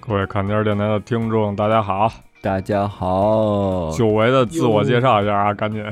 [0.00, 2.12] 各位看点电台的听众，大家好！
[2.42, 5.84] 大家好，久违的自我介绍一下啊，赶紧。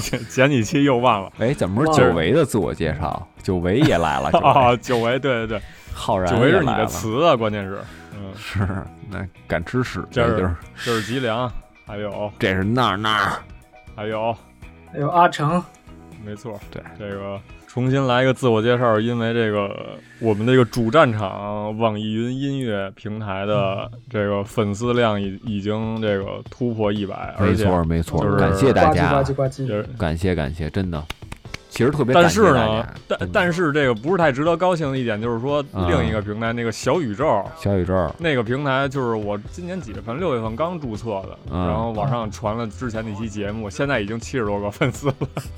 [0.00, 1.32] 前 前几期又忘了。
[1.38, 3.26] 哎，怎么不是久违的自我介绍？
[3.42, 5.62] 久违也来了，啊， 久违，对对对，
[5.92, 7.78] 浩然久违是你的词啊，关键是，
[8.20, 8.68] 嗯，是
[9.10, 11.50] 那敢吃屎，这就是这是吉良，
[11.86, 12.30] 还有。
[12.38, 12.96] 这是那儿。
[12.98, 13.42] 那儿，
[13.96, 14.36] 还有，
[14.92, 15.62] 还有阿成，
[16.22, 16.82] 没错，对。
[16.98, 31.02] 这个重新来一个自我介绍，因为这个我们这个主战场网易云音乐平台的这个粉丝量已已经这个突破一百，而没且错没错就，是感谢大呱唧呱家唧，呱唧，感谢感谢，真的，
[31.70, 40.18] 其实特别但感谢是呢大家，但但是这个不是太值得高兴的一点，就是说啊另一个平台那个小宇宙，小宇宙，那个平台就是我今年几月份？
[40.18, 45.14] 六月份刚注册的，嗯然后网上传了之前那期节目，现在已经七十多个粉丝了。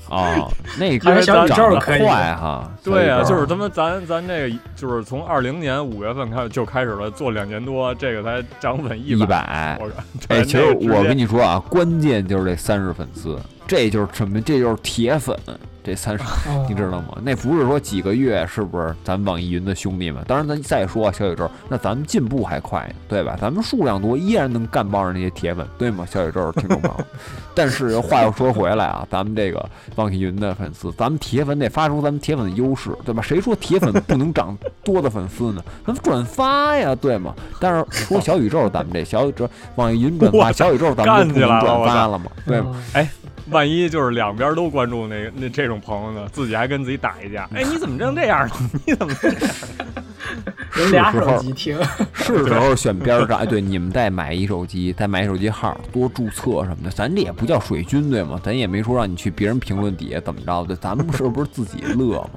[0.09, 9.25] 哦，那个小宇宙长得可以快哈，对呀、小宇宙就是他妈咱咱这个就是从二零年五月份开始就开始了，做两年多，这个才涨粉一百。
[9.25, 9.79] 百。
[9.81, 9.89] 我
[10.27, 14.41] 哎，其实我跟你你说啊，关键就是这三十粉丝，这就是什么？
[14.41, 15.37] 这就是铁粉，
[15.83, 17.17] 这三十哦你知道吗？
[17.23, 18.93] 那不是说几个月，是不是？
[19.03, 23.37] 咱们网易云的兄弟们，当然咱再说啊，小宇宙，那咱们进步还快呢，对吧？
[23.39, 26.05] 咱们数量多，依然能干爆上那些铁粉，对吗？
[26.09, 27.05] 小宇宙听众朋友们。
[27.55, 29.63] 但是话又说回来啊，咱们这个
[29.95, 33.21] 网易云的粉丝，咱们铁粉得发出咱们铁粉的优势，对吧？
[33.21, 35.63] 谁说铁粉不能涨多的粉丝呢？
[35.85, 37.33] 咱们转发呀，对吗？
[37.59, 42.75] 但是说小宇宙，咱们这小宇宙网易云转发， 小宇宙咱们不能转发了吗，对吗？
[42.93, 43.07] 嗯
[43.51, 48.55] 万一就是两边都关注那个那这种朋友呢，自己还跟自己打一架，哎，你怎么成这样了？
[48.87, 49.39] 你怎么这样？
[50.79, 51.77] 有俩是手机听，
[52.13, 53.39] 是时候选边站。
[53.39, 56.89] 哎，对，你们再买一手机，再买一手机号，多注册什么的。
[56.89, 58.39] 咱这也不叫水军，对吗？
[58.43, 62.29] 咱也没说让你去别人评论底下怎么着的，咱们是不是自己乐吗？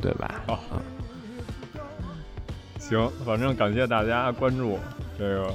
[0.00, 0.42] 对吧？
[2.78, 4.78] 行，反正感谢大家关注
[5.18, 5.50] 这个，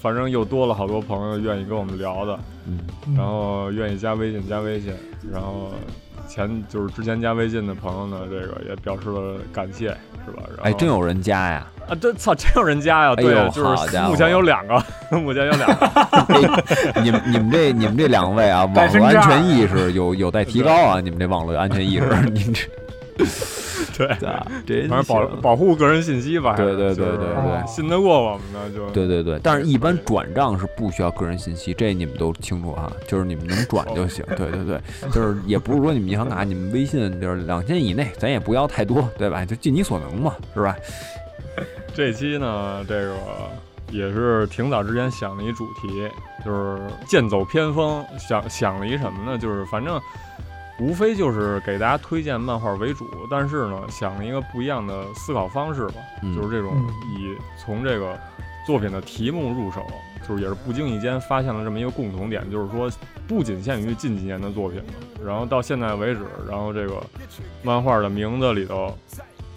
[0.00, 2.78] 反正又多了好多朋友愿意跟我们聊的，嗯，
[3.16, 4.92] 然后愿意加微信加微信，
[5.32, 5.72] 然后
[6.28, 9.88] 前就是之前加微信的朋友呢，这个也表示了感谢，
[10.24, 10.42] 是吧？
[10.48, 11.66] 然后哎，真有人加呀！
[11.88, 13.14] 啊，这操，真有人加呀！
[13.14, 14.82] 对啊，就是目前有两个，
[15.18, 15.86] 目前有两个，
[16.94, 21.00] 哎，你们你们这你们这两位啊，网络安全意识有有待提高啊！
[21.00, 23.24] 你们这网络安全意识， 你这
[24.18, 34.24] 对，啊，真反正保保护个人信息吧，对对对对对信得过我们的就对对对，但是一般转账是不需要个人信息，这你们都清楚啊，就是你们能转就行。
[34.36, 39.44] 对对对，就是也不是说你们银行卡、你们微信就是两千以内，咱也不要太多，对吧？
[39.44, 40.76] 就尽你所能嘛，是吧？
[41.94, 43.14] 这期呢，这个
[43.90, 46.08] 也是挺早之前想的一主题，
[46.44, 48.04] 就是剑走偏锋。
[48.18, 49.38] 想想了一什么呢？
[49.38, 50.00] 就是反正
[50.78, 58.18] 无非就是给大家推荐漫画为主，但是呢，想了一个不一样的思考方式吧，嗯就是这种嗯以从这个
[58.66, 59.86] 作品的题目入手，
[60.28, 62.90] 就是也是不经意间发现了这么一个共同点，就是说
[63.28, 67.02] 不仅限于近几年的作品了，然后到现在为止，然后这个
[67.62, 68.96] 漫画的名字里头。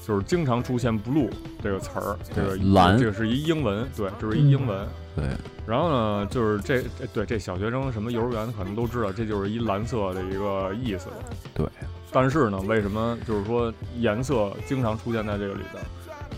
[0.08, 1.30] 就是经常出现 “blue”
[1.62, 4.88] 这个词儿，这个蓝这个是一英文，对，这是一英文。
[5.14, 5.26] 对，
[5.68, 11.08] 然后呢，就是这这对这小学生什么幼儿园可能都知道，这就是一蓝色的一个意思。
[11.54, 11.68] 对。
[12.10, 15.84] 但是呢，为什么就是说颜色经常出现在这个里边？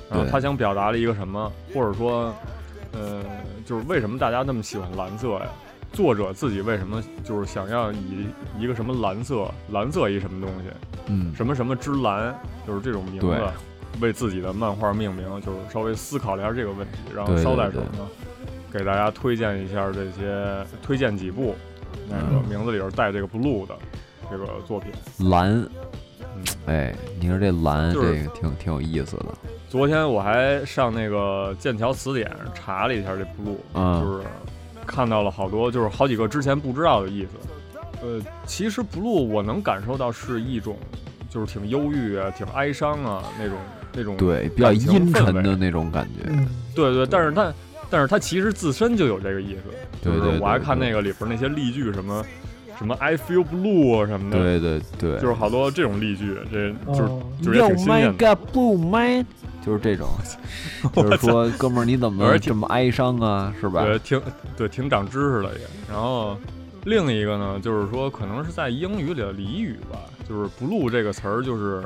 [0.09, 2.33] 然后他想表达了一个什么，或者说，
[2.93, 3.23] 呃，
[3.67, 5.45] 就是为什么大家那么喜欢蓝色呀？
[5.91, 8.27] 作者自己为什么就是想要以
[8.57, 10.69] 一个什么蓝色，蓝色一什么东西，
[11.07, 12.33] 嗯，什么什么之蓝，
[12.65, 13.27] 就是这种名字，
[13.99, 18.07] 为自己的漫画命名，就是稍微思考了一下这个问题，然后捎带对手呢，
[18.71, 21.55] 给大家推荐一下这些，推荐几部
[22.07, 23.75] 那个嗯名字里边带这个 blue 的
[24.29, 24.91] 这个作品。
[25.29, 25.49] 蓝，
[26.35, 29.25] 嗯，哎，你说这蓝就是这个挺挺有意思的，
[29.67, 34.23] 昨天我还上那个剑桥词典查了一下这 blue，、嗯就是
[34.89, 37.29] 看到了好多，就是好几个之前不知道的意思。
[38.01, 40.77] 呃，其实 blue 我能感受到是一种，
[41.29, 43.57] 就是挺忧郁啊，挺哀伤啊那种
[43.93, 47.53] 那种对，比较阴沉的那种感觉，嗯，对对，但是它，
[47.89, 49.61] 但是它其实自身就有这个意思。
[50.01, 50.65] 对就是我还对对对。
[50.65, 52.25] 看那个里边那些例句，什么
[52.79, 58.35] 什么 I feel blue 啊什么的，对对对，就是好多这种例句，这就是、哦就是也挺新鲜的。
[58.35, 59.25] God blue man，
[59.65, 60.07] 就是这种，
[60.95, 63.83] 就是说哥们儿你怎么这么哀伤啊，是吧？
[63.83, 64.21] 对，挺
[64.55, 65.65] 对，挺长知识的也。
[65.89, 66.37] 然后
[66.85, 71.83] 另一个呢，就是说可能是在英语里的俚语吧，就是 blue 这个词儿，就是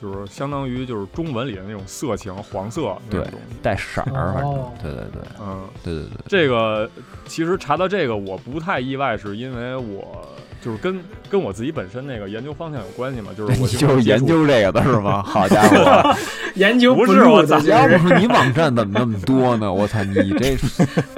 [0.00, 3.40] 就是相当于就是中文里的那种色情黄色那种对。
[3.62, 6.88] 带色儿，反正哦对对对嗯，对对对，这个
[7.26, 10.26] 其实查到这个我不太意外，是因为我
[10.62, 10.98] 就是跟
[11.28, 15.22] 跟我自己本身那个研究方向有关系嘛，就是我 就是研究这个的是吗？
[15.26, 16.14] 好家伙，
[16.56, 19.70] 研究不是录我操的就要是不是你网站怎么那么多呢？
[19.72, 20.56] 我操，你这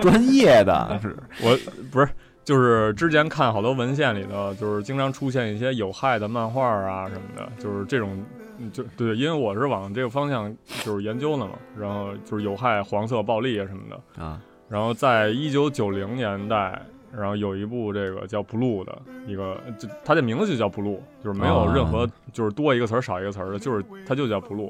[0.01, 1.57] 专业的是我
[1.91, 2.09] 不是。
[2.45, 8.42] 就是之前看好多文献里头，就是经常出现一些有害的漫画啊什么的，就是这种，嗯
[8.73, 10.55] 就对，因为我是往这个方向
[10.85, 16.81] 就是研究的嘛，然后就是有害黄色暴力啊什么的，啊，然后在一九九零年代，
[17.13, 18.97] 然后有一部这个叫《Blue》的
[19.27, 24.69] 一个，就它的名字就叫《Blue》，就是没有任何就是多一个词儿少一个词儿的，就是它就叫《Blue》。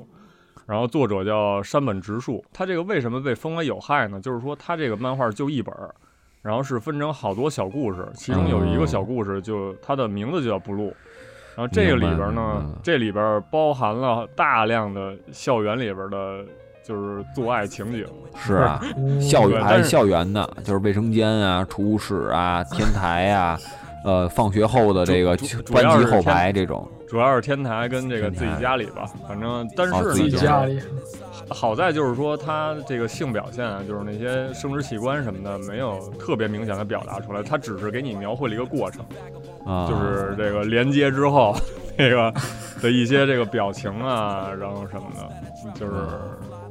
[0.64, 4.20] 然后作者叫山本直树，他这个为什么被封为有害呢？
[4.20, 5.92] 就是说他这个漫画就一本儿，
[6.40, 10.90] 然后是分成好多小故事，其中有一个小故事就它的名字就叫《Blue》。
[11.54, 16.44] 然后这个里边呢，这里边包含了大量的校园里边的，
[16.82, 18.06] 就是做爱情景。
[18.34, 19.20] 是啊，嗯。
[19.20, 23.58] 校园还是校园的，就是卫生间啊、储物室啊、天台啊，
[24.04, 25.36] 呃，放学后的这个
[25.72, 30.80] 班级后要是天排这种，主要是天台跟这个自己家里吧，反正但是自己家里，
[31.52, 39.04] 好在就是说他这个性表现啊，就是那些生殖器官什么的没有特别明显的表达出来，他只是给你描绘了一个过程，
[39.64, 41.54] 啊，就是这个连接之后
[41.98, 42.32] 这个
[42.80, 45.92] 的一些这个表情啊，然后什么的，就是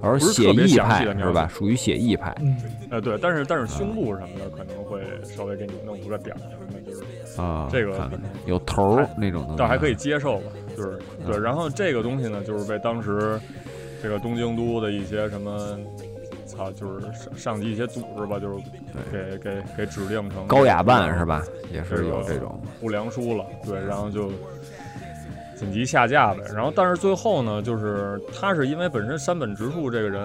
[0.01, 1.47] 而写意派的是吧？
[1.47, 2.35] 属于写意派。
[2.41, 2.57] 嗯，
[2.89, 8.09] 呃对，但是但是胸部什么的可能会稍微给你弄出个点儿什么的，就是啊，这个
[8.45, 11.37] 有头儿那种东西，倒还可以接受吧，就是对。
[11.37, 11.41] 嗯。
[11.41, 13.39] 然后这个东西呢，就是被当时
[14.01, 15.77] 这个东京都的一些什么，
[16.45, 18.55] 操，就是上上级一些组织吧，就是
[19.11, 21.43] 给给给指定成高雅办是吧？
[21.71, 24.31] 也是有这种，不良书了，对，然后就
[25.55, 26.43] 紧急下架呗。
[26.53, 30.21] 然后但是最后呢，就是他是因为本身山本直树这个人，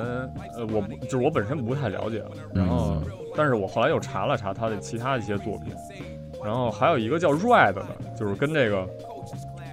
[0.57, 2.25] 呃，我不就是我本身不太了解，
[2.55, 3.03] 然后、嗯
[3.39, 5.71] 但是我后来又查了查他的其他一些作品，
[6.43, 7.85] 然后还有一个叫 Red 的，
[8.19, 8.89] 就是跟这个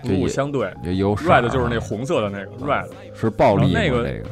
[0.04, 0.72] 这也不相对。
[0.84, 4.30] 也有色 red 就是那啊红色的那个 red，是暴力那个这个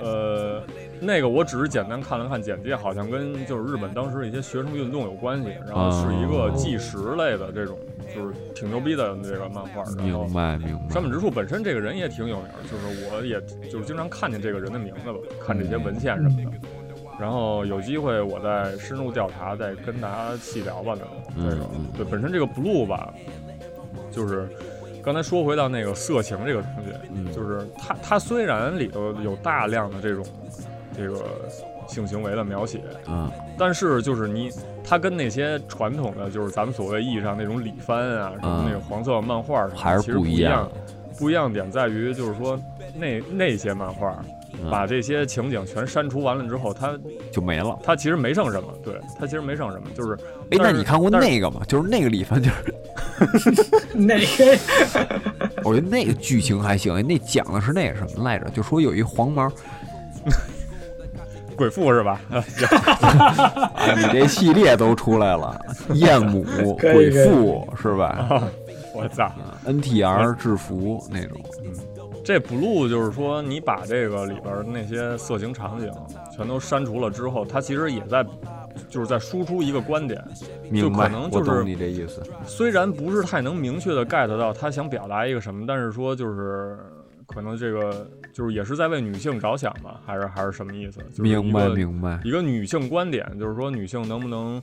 [0.00, 0.62] 呃，
[1.00, 7.78] 那个我只是简单看了看简介，好像跟就是日本当时一些学生运动有关系，然后是一个纪实类的这种，
[8.14, 9.82] 就是挺牛逼的这个漫画。
[10.02, 13.40] 明白明白山本直树本身这个人也挺有名，就是我也
[13.70, 16.50] 就是经常看见这个人的名字吧，看这些文献什么的。
[17.18, 20.94] 然后有机会我再深入调查，再跟大家细聊吧。
[21.34, 23.14] 那个这个嗯嗯对本身这个 blue 吧，
[24.10, 24.48] 就是
[25.04, 27.32] 刚才说回到那个色情这个东西，嗯。
[27.32, 30.24] 就是它它虽然里头有大量的这种
[30.96, 31.22] 这个
[31.86, 34.50] 性行为的描写，嗯但是就是你
[34.82, 40.72] 它跟那些传统的就是咱们所谓意义上那种里番啊，什么嗯那个黄色漫画还是其实不不一样样。
[41.16, 42.58] 不一样点在于，就是说
[42.96, 44.33] 那那些漫画嗯
[44.70, 46.98] 把这些情景全删除完了之后，它
[47.30, 47.78] 就没了。
[47.82, 50.16] 它其实没剩什么，对，它其实没剩什么，就是
[50.50, 51.60] 哎，那你看过那个吗？
[51.66, 53.52] 就是那个里番，就是
[53.94, 54.58] 那个？
[55.64, 56.94] 我觉得那个剧情还行。
[57.06, 58.48] 那讲的是那个什么来着？
[58.50, 59.50] 就说有一黄毛，
[61.56, 62.20] 鬼父是吧？
[62.30, 65.58] 啊，你这系列都出来了，
[65.94, 66.44] 艳母、
[66.80, 68.42] 鬼父是吧
[68.92, 69.30] 我操
[69.66, 71.40] ！？NTR 制服那种，
[72.24, 75.92] 这 blue 就是说，你把这个里边儿那些色情场景
[76.34, 78.24] 全都删除了之后，它其实也在，
[78.88, 80.24] 就是在输出一个观点。
[80.74, 81.30] 就可能？
[81.30, 82.22] 就是你这意思。
[82.46, 86.78] 虽然不是太能明确的 get 到他想表达一个什么，但是说就是
[87.26, 91.00] 可能这个就是也是在为女性着想吧，还是还是什么意思？
[91.10, 92.18] 就是明白明白。
[92.24, 94.60] 一个女性观点，就是说女性能不能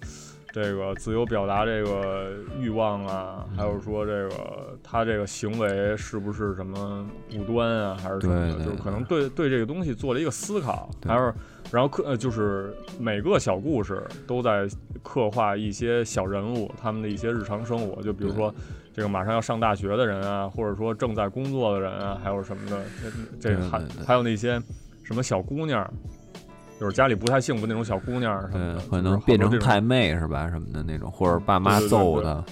[0.51, 9.29] 这个自由表达这个欲望啊，还有说这个他这个行为是不是什么不端啊，还是什么的，对对就是可能对。
[9.29, 11.33] 对这个东西做了一个思考，还有
[11.71, 14.67] 然后刻呃就是每个小故事都在
[15.01, 18.53] 刻画一些小人物他们的一些日常生活，就比如说。
[18.93, 22.83] 这个马上要上大学的人啊，或者说正在工作的人啊，还有什么的，
[23.39, 24.61] 这这还还有那些
[25.01, 25.89] 什么小姑娘，
[26.81, 30.49] 就是家里不太幸福那种小姑娘什么的，，对可能变成太妹是吧？
[30.49, 32.43] 什么的那种，或者爸妈揍的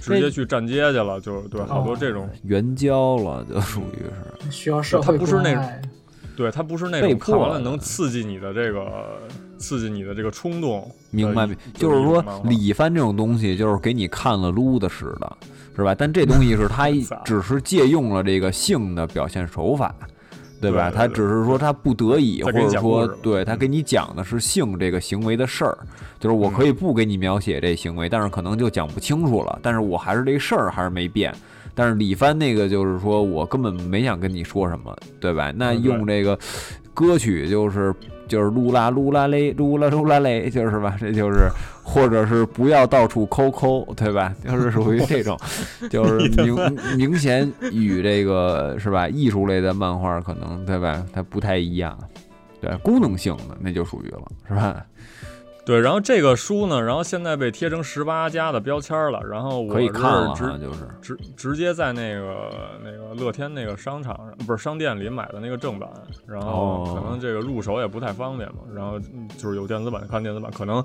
[0.00, 3.98] 直接去站街去了，就对好多这种，援交了，就属于
[4.46, 4.50] 是。
[4.50, 5.70] 需要社会他不是那种
[6.34, 9.20] 对他不是那种看完了能刺激你的这个
[9.58, 15.36] 刺激你的这个冲动，明白没，就是说李帆这种东西，就是给你看了撸的似的，
[15.76, 15.94] 是吧？
[15.94, 19.94] 但这东西是他 操只是借用了这个性的表现手法，
[20.60, 20.90] 对吧？
[20.94, 25.76] 他只是说他不得已，或者说对他给你讲的是性这个行为的事儿，
[26.18, 31.34] 就是我可以不给你描写这行为，但是可能就讲不清楚了，但是我还是这事儿还是没变。
[31.74, 35.52] 但是李帆那个就是说我根本没想跟你说什么，对吧？
[35.56, 36.38] 那用这个
[36.94, 37.92] 歌曲就是
[38.28, 40.96] 就是噜啦噜啦嘞，噜啦噜啦嘞，就是吧？
[40.98, 41.48] 这就是
[41.86, 44.34] 或者是不要到处抠抠，对吧？
[44.42, 45.38] 就是属于这种，
[45.90, 46.56] 就是明
[46.96, 49.06] 明显与这个是吧？
[49.06, 51.04] 艺术类的漫画可能对吧？
[51.12, 51.96] 它不太一样，
[52.60, 54.84] 对功能性的那就属于了，是吧？
[55.66, 62.50] 对，然后这个书呢，然后现在被贴成十八加的标签了，然后我可以是看了直，就是直直接在那个
[62.84, 65.88] 那个乐天那个商场上，不是商店里买的那个正版，
[66.26, 70.84] 然后哦可能这个入手也不太方便嘛，然后嗯就是有电子版看电子版，可能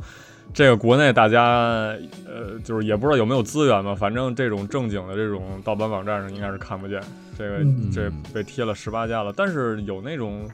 [0.54, 1.96] 这个国内大家
[2.28, 7.02] 呃就是也不知道有没有资源吧，反正这种正经的这种盗版网站上应该是看不见，
[7.38, 7.92] 这个、嗯。
[7.92, 10.50] 这被贴了十八家了，但是有那种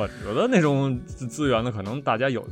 [0.00, 2.42] 本子的那种资资源的，可能大家有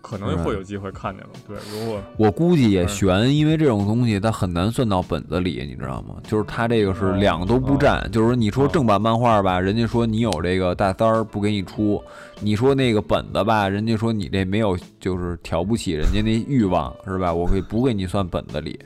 [0.00, 6.16] 可能会有机会看见了，对，如果我估计也嗯悬，因为这种东西它很难算到本子里，你知道吗？
[6.24, 12.02] 就是它这个是哦两个都不占，就是你说哦正版漫画吧，人家说你有这个大三儿不给你出；
[12.40, 17.32] 你说那个本子吧，人家说你这没有，就是挑不起人家那欲望，是吧？
[17.32, 18.78] 我可以不给你算本子里。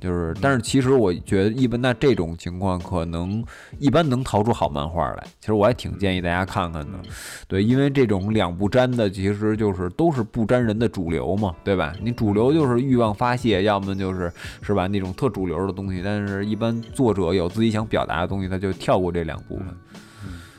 [0.00, 3.44] 就是，但是其实我觉得，一般那这种情况可能
[3.78, 5.26] 一般能淘出好漫画来。
[5.40, 6.98] 其实我还挺建议大家看看的，
[7.46, 11.92] 对，因为这种两不沾的，其实就是都是不沾人的主流嘛，对吧？
[12.00, 19.66] 你主流就是欲望发泄，要么就是是吧那种特主流的东西，但是一般作者有自己想表达的东西，他就跳过这两部分。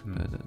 [0.06, 0.40] 嗯对对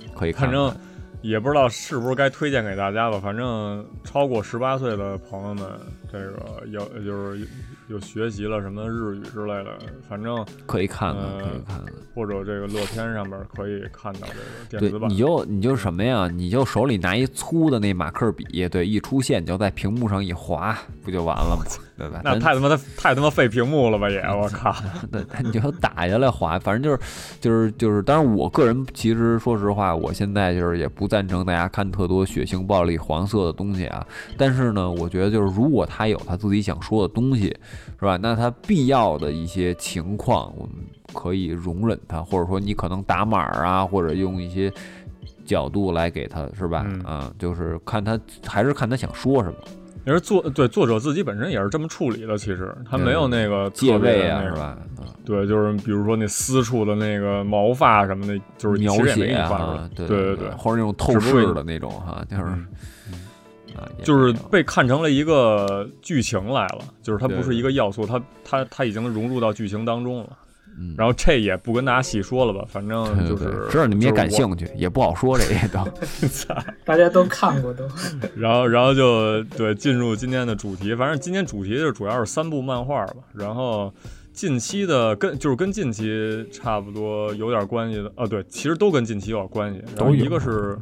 [0.00, 0.50] 对，可以看看。
[0.50, 0.74] 反正
[1.22, 3.20] 也不知道是不是该推荐给大家吧。
[3.20, 5.64] 反正超过十八岁的朋友们，
[6.10, 7.46] 这个要就是
[7.88, 9.78] 有学习了什么日语之类的，
[10.08, 11.94] 反正可以看看，呃可以看看。
[12.14, 14.26] 或者这个乐天上面可以看到
[14.68, 15.10] 这个电子，版。
[15.10, 16.28] 你就你就什么呀？
[16.28, 21.64] 你就手里拿一粗的那马克笔，对，一出现你就在屏幕上一划，不就完了吗？
[21.96, 22.20] 对吧？
[22.24, 24.74] 那太他妈的太他妈费屏幕了吧也，我靠！
[25.10, 26.98] 那，你就打下来划，反正就是
[27.40, 34.06] 就是就是，当然我个人其实说实话，我现在就是也不赞成大家看特多血腥、暴力、黄色的东西啊。
[34.36, 37.44] 但是呢，我觉得就是如果他有他自己想说的东西，
[37.98, 38.18] 是吧？
[38.20, 40.74] 那他必要的一些情况，我们
[41.12, 44.72] 可以容忍他，或者说你可能打码啊，或者用一些。
[45.44, 46.84] 角度来给他是吧？
[46.88, 49.56] 嗯啊，就是看他还是看他想说什么，
[50.06, 54.78] 也是作对作者自己本身也是这么处理的，其实他没有那个借特别位啊，是吧？
[54.98, 62.44] 嗯对，就是比如说那私处的那个毛发什么的，就是描写啊，对对对对，或者那种透视的那种哈，就是
[64.04, 70.28] 就是被看成了一个剧情来了，就是它不是一个要素，它它它已经融入到剧情当中了。
[70.78, 75.80] 嗯，然后这也不跟大家细说了吧，反正就是知道你们也感兴趣，也不好说这些都。
[76.84, 77.84] 大家都看过都。
[78.36, 80.94] 然后，然后就对进入今天的主题。
[80.94, 83.16] 反正今天主题就主要是三部漫画吧。
[83.32, 83.92] 然后
[84.32, 89.82] 近期的跟就是跟近期差不多有点关系的，啊，对，其实都跟近期有点关系。
[89.96, 90.76] 然后一个是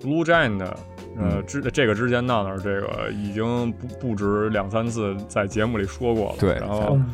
[0.00, 0.74] Blue Giant，呃，
[1.18, 6.36] 嗯之这个之前闹闹这个已经不不止两三次在节目里说过了。
[6.40, 7.06] 对然后嗯，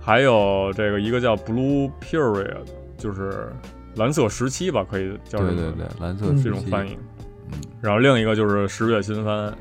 [0.00, 2.64] 还有这个一个叫 Blue Period，
[2.96, 3.52] 就是
[3.96, 6.96] 蓝色时期吧，可以叫这么对对对，蓝色嗯这种翻译。
[7.50, 9.52] 嗯，然后另一个就是十月新番，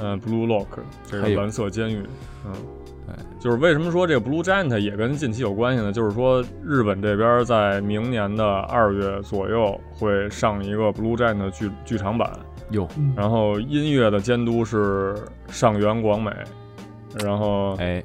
[0.00, 0.66] 嗯，Blue Lock
[1.06, 2.02] 这个蓝色监狱，
[2.46, 2.52] 嗯，
[3.06, 5.92] 对，就是为什么说这个 Blue Giant 也跟近期有关系呢？
[5.92, 12.30] 就是说日本这边在明年的二月左右会上一个 Blue Giant 的剧剧场版，
[12.70, 15.14] 哟，嗯然后音乐的监督是
[15.48, 16.30] 上原广美，
[17.24, 18.02] 然后哎，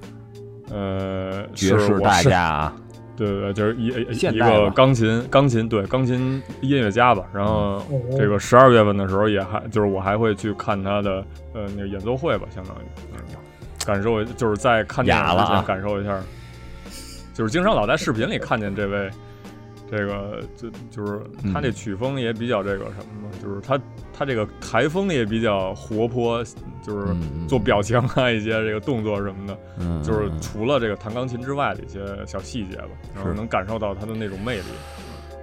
[0.72, 2.76] 呃，绝是我是世大家啊，
[3.16, 3.88] 对对对，就是一
[4.36, 7.84] 一个钢琴钢琴对钢琴音乐家吧，然后哦。
[8.18, 13.20] 这个十二月份的时候也还就是我还会去看他的呃那个演奏会吧，相当于，嗯，
[13.86, 16.20] 感受就是在看电影之前感受一下，
[17.34, 19.10] 就是经常老在视频里看见这位。
[19.90, 21.22] 这个就就是
[21.54, 23.80] 他这曲风也比较这个什么嘛，就是他
[24.14, 26.44] 他这个台风也比较活泼，
[26.84, 27.16] 就是
[27.48, 34.64] 做表情啊一些这个动作什么的，嗯，就是嗯除了这个弹钢琴之外的一些小细节吧，然后是能感受到他的那种魅力。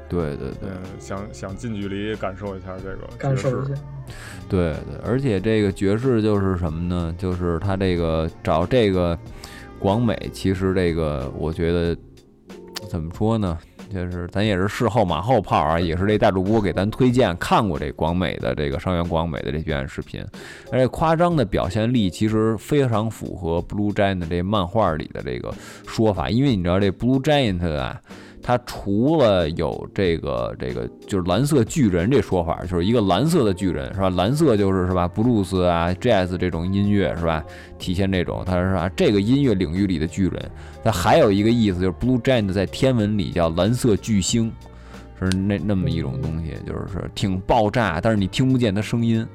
[0.07, 3.75] 对对对嗯，想想近距离感受一下这个爵士感受一下。，
[4.49, 7.15] 对对，而且这个爵士就是什么呢？
[7.17, 9.19] 就是他这个找这个
[9.79, 11.97] 广美，其实这个我觉得
[12.89, 13.59] 怎么说呢？
[13.95, 20.21] 确实咱也是事后马后炮啊，也是这大主播给咱推荐看过这广美的这个伤员广美的这表演视频，
[20.73, 25.55] 而且夸张的表现力其实非常符合 Blue Giant 这漫画里的这个
[25.87, 28.01] 说法，因为你知道这 Blue Giant 啊。
[28.47, 34.11] 它除了有这个这个就是蓝色巨人这说法，就是一个蓝色的巨人是吧？
[34.11, 35.09] 蓝色就是是吧？
[35.09, 37.43] 布鲁斯啊、jazz 这种音乐是吧？
[37.79, 38.87] 体现这种，它是吧？
[38.95, 40.51] 这个音乐领域里的巨人，
[40.85, 44.53] 它还有一个意思就是 blue giant 在天文里叫蓝色巨星，
[45.19, 49.27] 是那那么一种东西，就是是挺爆炸，但是你听不见它声音。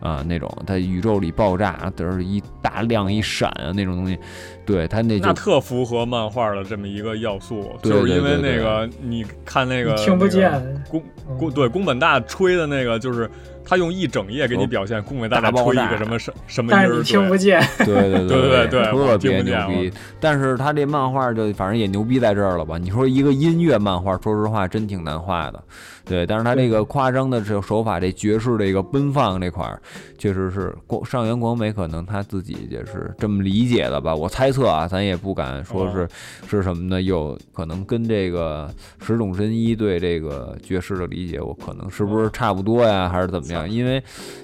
[0.00, 4.18] 啊，那种它宇宙里爆炸，都是一大亮一闪啊，那种东西，
[4.64, 10.50] 对它那那特符合漫画的这么一个要素，对就是因为对对那个你看那个听不见。
[10.50, 11.02] 那个宫
[11.38, 13.30] 宫对宫本大吹的那个，就是
[13.64, 17.62] 他用一整页给你表现宫本大大吹一个什么什什么音儿，但是你听不见。
[17.78, 19.92] 对对对对 对特别不见牛逼。
[20.18, 22.78] 但是他这漫画就反正也牛逼在这儿了吧？
[22.78, 25.62] 你说一个音乐漫画，说实话真挺难画的，
[26.10, 26.26] 对。
[26.26, 29.80] 但是他这个夸张的这手法，这爵士这个奔放这块儿，
[30.18, 34.14] 确实是广上原广美可能他自己也是这么理解的吧？
[34.14, 36.08] 我猜测啊，咱也不敢说是、哦
[36.48, 37.00] 是什么呢？
[37.00, 38.68] 有可能跟这个
[39.00, 43.70] 石冢真一对这个爵士的理解，我可能是不是差不多呀，还是怎么样？
[43.70, 44.02] 因为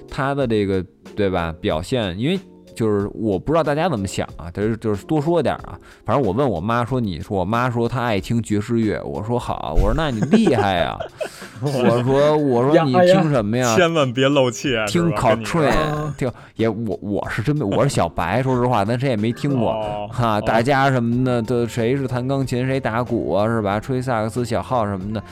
[0.09, 0.83] 他的这个
[1.15, 2.39] 对吧表现，因为。
[2.77, 5.73] 就是我不知道大家怎么想啊，但是就是多说点儿啊。
[6.05, 10.95] 反正我问我妈说，你说我妈说她爱听爵士乐，我说好，我说那你厉害呀，
[11.59, 13.75] 我说我说你听什么呀？
[13.75, 19.71] 千万别露怯，听是吧跟你 Coltrane，啊听也我我是真没 我是小白，说实话，咱谁也没听过。
[19.71, 23.79] 哦哈，哦大家什么的，都谁是弹钢琴，谁打鼓啊，是吧？
[23.79, 25.23] 吹萨克斯、小号什么的，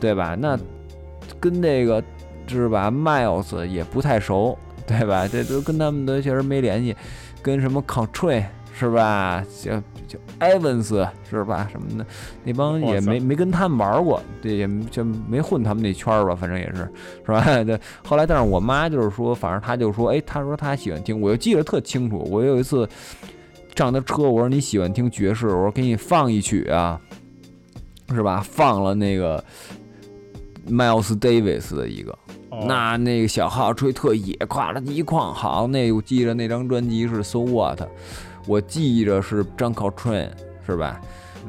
[0.00, 0.34] 对吧？
[0.40, 0.58] 那
[1.38, 2.02] 跟那个
[2.46, 4.56] 是吧，Miles 也不太熟，
[4.86, 5.26] 对吧？
[5.26, 6.94] 这都跟他们都确实没联系，
[7.42, 8.44] 跟什么 Coltrane
[8.76, 9.44] 是吧？
[9.62, 9.70] 就
[10.08, 11.68] 就 Evans 是吧？
[11.70, 12.06] 什么的，
[12.42, 16.88] 那帮也没没跟他们玩过，对，也就没混他们那圈儿吧，反正也是，
[17.24, 17.42] 是吧？
[17.64, 17.78] 对。
[18.04, 22.18] 后来，但是我妈就是说，反正她就说，哎，她说她喜欢听，我就记得特清楚。
[22.30, 22.88] 我有一次
[23.76, 27.00] 上她车，我说你喜欢听爵士，我说给你放一曲啊，
[28.12, 28.44] 是吧？
[28.44, 29.42] 放了那个
[30.68, 32.18] Miles Davis 的一个，
[32.60, 37.80] 哦那那个小号吹特野，咵啦一哐，好，那我记着那张专辑是 So What，
[38.46, 40.30] 我记着是张 Coltrane
[40.66, 41.00] 是吧？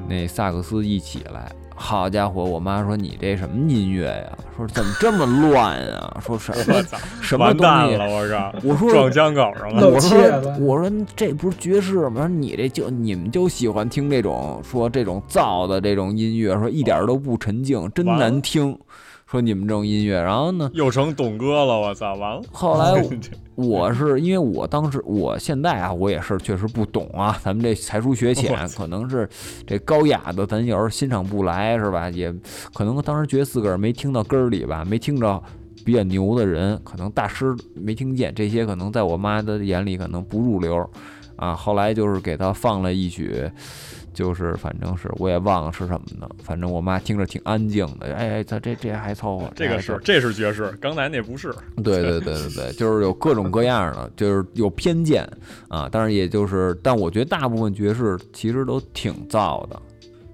[0.10, 2.44] 那萨克斯一起来，好家伙！
[2.44, 4.38] 我妈说你这什么音乐呀？
[4.58, 6.18] 说怎么这么乱啊？
[6.20, 6.84] 说什么，
[7.22, 7.96] 什么东西？
[7.96, 10.20] 了，我靠，我说撞枪口上了，露我说
[10.60, 12.22] 我说这不是爵士吗？
[12.22, 18.78] 说你这就你们就喜欢听这种说这种燥的这种音乐，说一点都不沉静，真难听。
[19.36, 22.42] 说你们这种音乐，然后呢，又成董哥了，我操，完了。
[22.54, 23.06] 后来
[23.56, 29.28] 我 是因为我当时我现在啊，我也是确实不懂啊，咱们这才疏学浅， 可能是
[29.68, 32.10] 这高雅的，咱有时候欣赏不来是吧？
[32.12, 32.34] 也
[32.74, 35.44] 可能当时觉得自个儿没听到根儿里吧，没听着
[35.84, 40.90] 比较牛的人，可能大师没听见，这些可能在我妈的眼里可能不入流
[41.36, 41.54] 啊。
[41.54, 43.52] 后来就是给他放了一曲。
[44.16, 51.54] 就是反正是我也忘了是什么的，反正我妈听着挺安静的，哎哎，这这这还凑合，这个是这是爵士，刚才那不是。
[51.84, 55.30] 对对对对对，就是有各种各样的，就是有偏见
[55.68, 55.88] 啊。
[55.92, 59.80] 但是也就是，但我觉得大部分爵士其实都挺燥的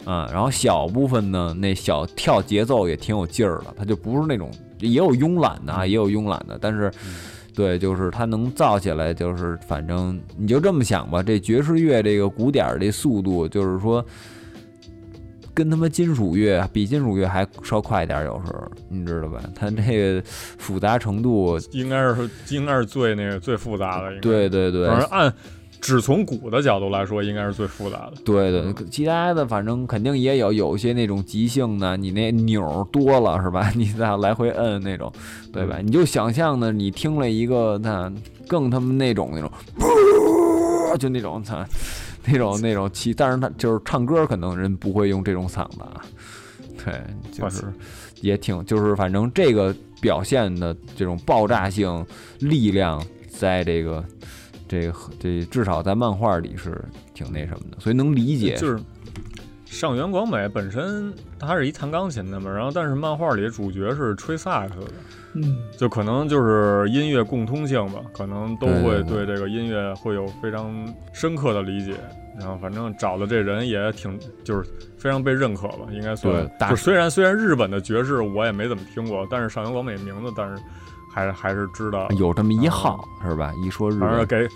[0.05, 0.29] 啊。
[0.31, 6.91] 然后小部分呢，那小跳节奏也挺有劲儿的，它就不是那种也有慵懒的啊，也有慵懒的，但是。
[7.53, 11.21] 对，就是它能造起来，就是反正你就这么想吧。
[11.21, 14.03] 这爵士乐这个鼓点儿这速度，就是说
[15.53, 19.41] 跟他妈金属乐比金属乐还稍快一点儿，有时候你知道吧？
[19.53, 25.33] 它这个复杂程度，应该是应该是最那个最复杂的，对对对，反正按
[25.81, 28.13] 只从鼓的角度来说，应该是最复杂的。
[28.23, 33.71] 对对，其他的反正肯定也有，有些那种即兴的，你那钮儿多了是吧？
[33.75, 35.11] 你再来回摁那种，
[35.51, 35.79] 对吧？
[35.83, 38.13] 你就想象的，你听了一个那
[38.47, 39.51] 更他妈那种那种，
[40.99, 41.65] 就那种操，
[42.25, 45.99] 那种那种其，但是他就是唱歌，可能人不会用这种嗓子啊。
[46.85, 46.93] 对，
[47.31, 47.63] 就是
[48.21, 52.05] 也挺，就是反正这个表现的这种爆炸性
[52.39, 54.05] 力量，在这个。
[54.71, 56.81] 这个这至少在漫画里是
[57.13, 58.55] 挺那什么的，所以能理解。
[58.55, 58.81] 就是
[59.65, 64.93] 上原广美本身他是一弹钢琴的嘛，然后但是漫画里主角是吹萨克斯的，
[65.33, 70.73] 嗯，就可能就是音乐共通性吧，可能都会对这个音乐会有非常
[71.11, 71.93] 深刻的理解。
[72.39, 74.65] 然后反正找的这人也挺就是
[74.97, 76.69] 非常被认可吧，应该算对。
[76.69, 80.63] 就虽然虽然日本的爵士我也没怎么听过，但是上原广美名字，但是
[81.13, 82.09] 还是还是知道。
[82.11, 83.51] 有这么一号是吧？
[83.63, 84.47] 一说日本，反正给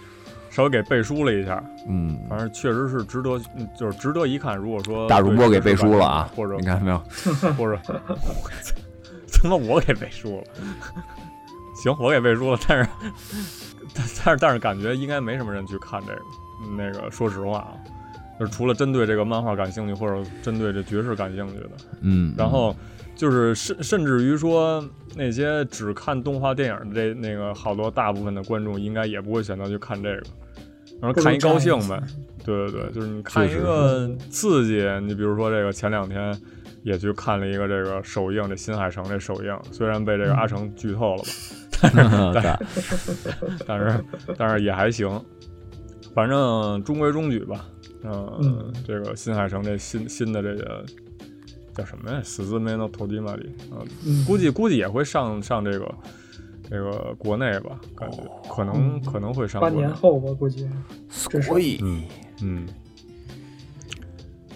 [0.50, 4.56] 稍微给背书了一下，嗯，反正确实是值得，嗯就是值得一看。
[4.58, 6.98] 如果说大主播给背书了啊，或者你看没有？
[7.58, 7.80] 或者，
[9.28, 10.44] 怎么我给背书了，
[11.76, 12.89] 行，我给背书了，但是
[13.94, 16.22] 但但是但是感觉应该没什么人去看这个，
[16.78, 17.74] 那个说实话啊，
[18.39, 22.74] 就是除了针对这个漫画感兴趣，或者针对这爵士感兴趣的，嗯，然后
[23.15, 24.84] 就是甚甚至于说
[25.15, 30.23] 那些只看动画电影的这那个好多大部分的观众应该也不会选择去看这个，
[31.01, 32.01] 然后看一高兴呗。
[32.43, 36.39] 对对对，就是你看一个刺激，你比如说这个前两天
[36.84, 41.30] 也去看了一个这个首映，这新海诚这首映，虽然被这个阿成剧透了吧，
[41.82, 42.65] 但是
[43.65, 44.06] 但是
[44.38, 45.19] 但是也还行，
[46.13, 47.65] 反正中规中矩吧。
[48.04, 50.86] 嗯，嗯这个新海诚这新新的这个
[51.76, 52.22] 叫什么呀？
[52.24, 55.94] 死字没到头地马里啊，嗯，估计估计也会上上这个
[56.70, 58.18] 这个国内吧，感觉
[58.50, 59.86] 可能可能会上国半内。
[59.86, 60.68] 年后吧，估计。
[61.10, 62.04] 所以嗯
[62.42, 62.68] 嗯。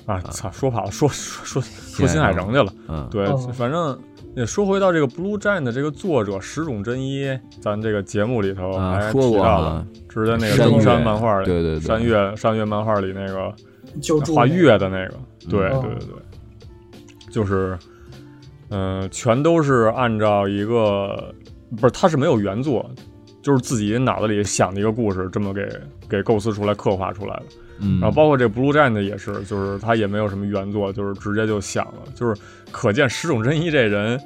[0.05, 0.49] 啊，操！
[0.49, 2.73] 说跑了，说说说说新海诚去了。
[2.87, 3.95] 嗯，对，哦反正
[4.35, 7.27] 也说回到这个 Blue Giant 的这个作者石冢真一，
[7.61, 13.53] 咱这个节目里头啊还说过啊提到了，之前那个山中山漫画里，对对对山月山月漫画里那个
[14.33, 15.13] 画月的那个，
[15.47, 16.15] 对嗯对对对，
[17.29, 17.77] 就是，
[18.69, 21.33] 嗯、全都是按照一个
[21.79, 22.89] 不是，他是没有原作，
[23.41, 25.67] 就是自己脑子里想的一个故事，这么给
[26.09, 27.45] 给构思出来、刻画出来的。
[27.81, 34.19] 嗯，然后包括这 Blue Giant 也是，就是他也没有什么原作，就是直接就想了，就是可见石种真一这人。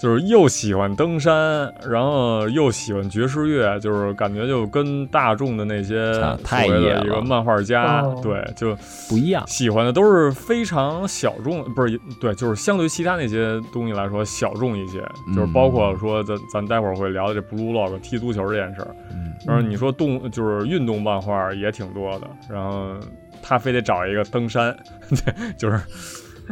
[0.00, 7.04] 就是又喜欢登山，然后又喜欢爵士乐，就是感觉就跟大众的那些啊太野了。
[7.04, 8.18] 一个漫画家，哦。
[8.22, 8.74] 对，就
[9.10, 15.00] 不一样，喜欢的都是非常小众，不是对，就是相对于其他那些东西来说小众一些，
[15.34, 18.96] 就是包括说咱咱待会儿会聊的这 Blue Log 踢足球这件事儿。
[19.10, 22.94] 嗯，然后你说动就是运动漫画也挺多的，然后
[23.42, 24.74] 他非得找一个登山，
[25.58, 25.78] 就是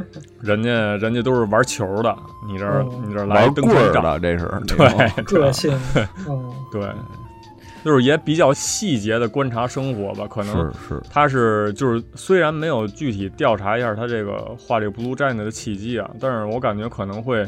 [0.42, 3.02] 人家人家都是玩球的，你这儿哦。
[3.06, 5.78] 你这儿来玩棍儿的这是，对 个性，
[6.28, 6.82] 嗯， 对，
[7.84, 17.46] 就是也比较细节的观察生活吧，可能是是，他是就是虽然没有具体调查一下他这个画这个 Blue Giant 的契机啊，但是我感觉可能会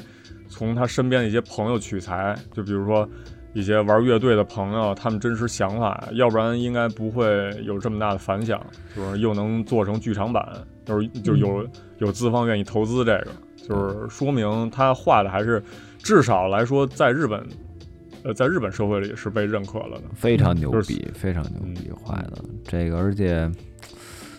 [0.48, 3.08] 从他身边的一些朋友取材，就比如说
[3.52, 7.26] 一些玩乐队的朋友，他们真实想法，要不然应该不会
[7.64, 8.60] 有这么大的反响，
[8.94, 10.46] 就是又能做成剧场版，
[10.84, 11.66] 就是就是有
[11.98, 13.30] 有资方愿意投资这个，
[13.68, 15.62] 就是说明他画的还是
[15.98, 17.46] 至少来说在日本。
[18.22, 22.32] 呃，在日本社会里是被认可了的，非常牛就是逼，非常牛逼嗯画的
[22.64, 23.50] 这个，而且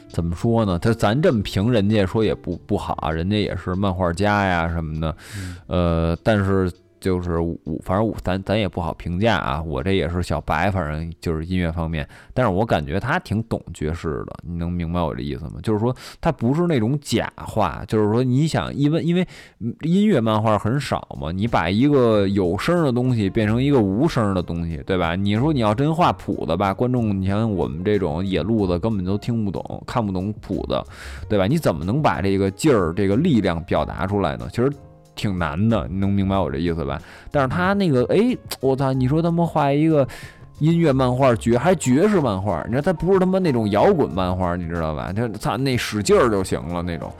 [0.08, 0.78] 怎么说呢？
[0.78, 6.71] 他咱这么评人家说也不不好啊，人家也是漫画家呀什么的，嗯呃，但是
[7.02, 15.56] 就是我反正我咱咱也不好评价啊，我这也是小白，反正就是音乐方面，但是我感觉他挺懂爵士的，你能明白我这意思吗？
[15.64, 19.28] 就是说他不是那种假话，就是说你想，因为因为
[19.82, 25.16] 音乐漫画很少嘛，你把一个有声的东西变成一个无声的东西，对吧？
[25.16, 30.80] 你说你要真画谱子吧，观众你像我们这种野路子根本都听不懂，看不懂谱子，
[31.28, 31.48] 对吧？
[31.48, 34.48] 你怎么能把这个劲儿、这个力量表达出来呢？
[34.52, 34.72] 其实。
[35.15, 37.00] 挺难的，你能明白我这意思吧？
[37.30, 38.93] 但是他那个，哎，我操！
[38.93, 40.08] 你说他妈画一个
[40.60, 45.12] 音乐漫画爵还爵士漫画，你知道他不是他妈那种摇滚漫画，你知道吧？
[45.15, 47.12] 他操那使劲儿就行了那种，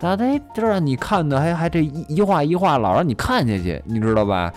[0.00, 4.52] 他得就让你看的还还这一一画一画老让你看下去，你知道吧？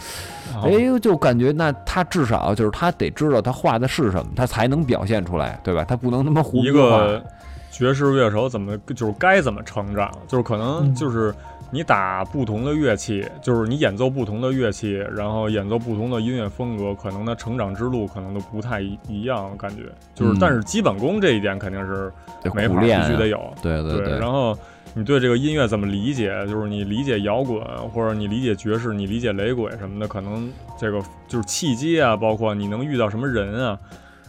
[0.63, 5.83] 哎呦，就感觉那他至少就是他得知道他画的是什么，他才能表现出来，对吧？
[5.83, 6.71] 他不能他妈胡一。
[6.71, 7.23] 个
[7.71, 11.33] 爵士乐手怎么就是该怎么成长，就是可能嗯就是
[11.71, 19.83] 你打不同的乐器，就是你演奏不同的乐器，然后演奏不同的音乐风格，可能他成长之路可能都不太一一样，感觉
[20.15, 23.53] 就是，嗯但是基本功这一点肯定是得没法，苦练啊必须得有。
[23.61, 24.57] 对对对，然后
[24.95, 26.31] 你对这个音乐怎么理解？
[26.47, 33.77] 就是你理解摇滚，或者你理解爵士，你理解雷鬼什么的，可能这个就是契机啊，包括你能遇到什么人啊，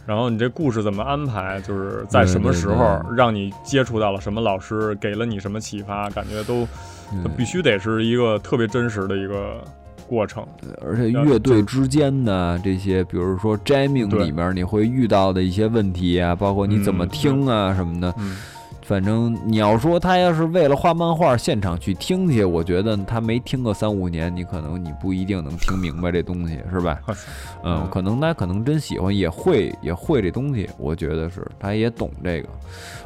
[0.05, 6.67] 然后你这故事怎么安排，就是在什么时候对对对让你接触到了什么老师，给了你什么启发，感觉都
[7.37, 9.63] 必须得是一个特别真实的一个
[10.07, 10.45] 过程。
[10.81, 18.13] 而且乐队之间的这些，比如说 jamming 里面你会遇到的一些问题啊，包括你怎么嗯听啊什么的。
[18.17, 18.37] 嗯，
[18.83, 26.99] 反正你要说他要是为了画漫画现场去听去，我觉得他没听个三五年，你可能你不一定能听明白这东西，是吧？
[27.63, 32.49] 嗯，嗯可能他可能真喜欢，也会也会这东西，我觉得是他也懂这个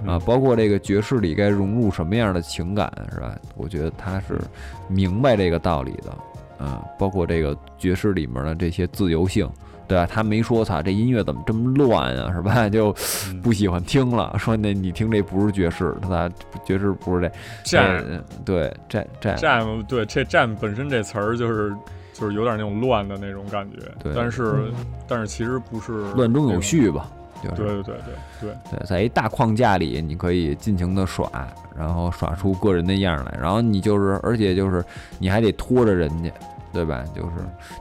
[0.06, 3.38] 啊，嗯包括这个爵士里该融入什么样的情感，是吧？
[3.56, 4.40] 我觉得他是
[4.88, 6.18] 明白这个道理的，
[6.60, 9.50] 嗯，包括这个爵士里面的这些自由性。
[9.88, 10.06] 对吧？
[10.06, 12.67] 他没说“操，这音乐怎么这么乱啊？”是吧？
[12.69, 12.95] 就
[13.30, 14.36] 嗯不喜欢听了。
[14.38, 16.30] 说那你听这不是爵士，他
[16.65, 17.32] 爵士不是这
[17.63, 21.76] 这样呃对这这 jam 对这 jam 本身这词儿就是
[22.13, 24.74] 就是有点那种乱的那种感觉，对但是嗯
[25.08, 27.10] 但是其实不是乱中有序吧？
[27.43, 31.30] 就是对对对对对，对，在一大框架里，你可以尽情的耍，
[31.78, 34.84] 然后耍出个人的样儿来，然后你就是，而且就是
[35.19, 36.32] 你还得拖着人家，
[36.76, 37.06] 对吧？
[37.16, 37.30] 就是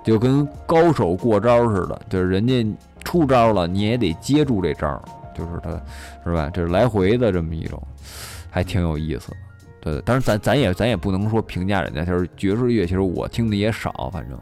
[0.04, 2.64] 就跟高手过招似的，就是人家
[3.02, 5.02] 出招了，你也得接住这招，
[5.36, 5.70] 就是他，
[6.24, 6.48] 是吧？
[6.54, 7.82] 这是来回的这么一种，
[8.48, 9.32] 还挺有意思。
[9.80, 14.38] 对，但是咱咱也咱也不能说评价人家，就是爵士乐，其实我听的也少，反正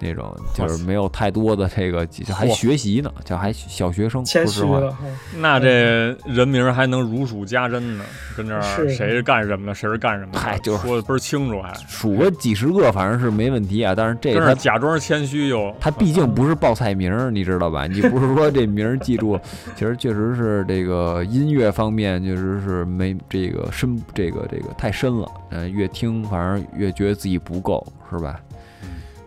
[0.00, 4.78] 那种就是没有太多的这个，就还学习呢，就还小学生，谦说实话。
[4.78, 4.96] 虚了。
[5.38, 8.04] 那这人名还能如数家珍呢，
[8.36, 17.86] 跟这儿谁是干什么的，谁是干什么的，嗨就是说的倍儿清楚还，数个几十个反正是没问题啊，但是这跟这他假装谦虚又，他毕竟不是报菜名儿，你知道吧？
[17.86, 19.38] 你不是说这名儿记住，
[19.76, 25.28] 其实确实是这个音乐方面确实是没这个深，这个这个太深了。
[25.50, 28.40] 嗯、越听反正越觉得自己不够，是吧？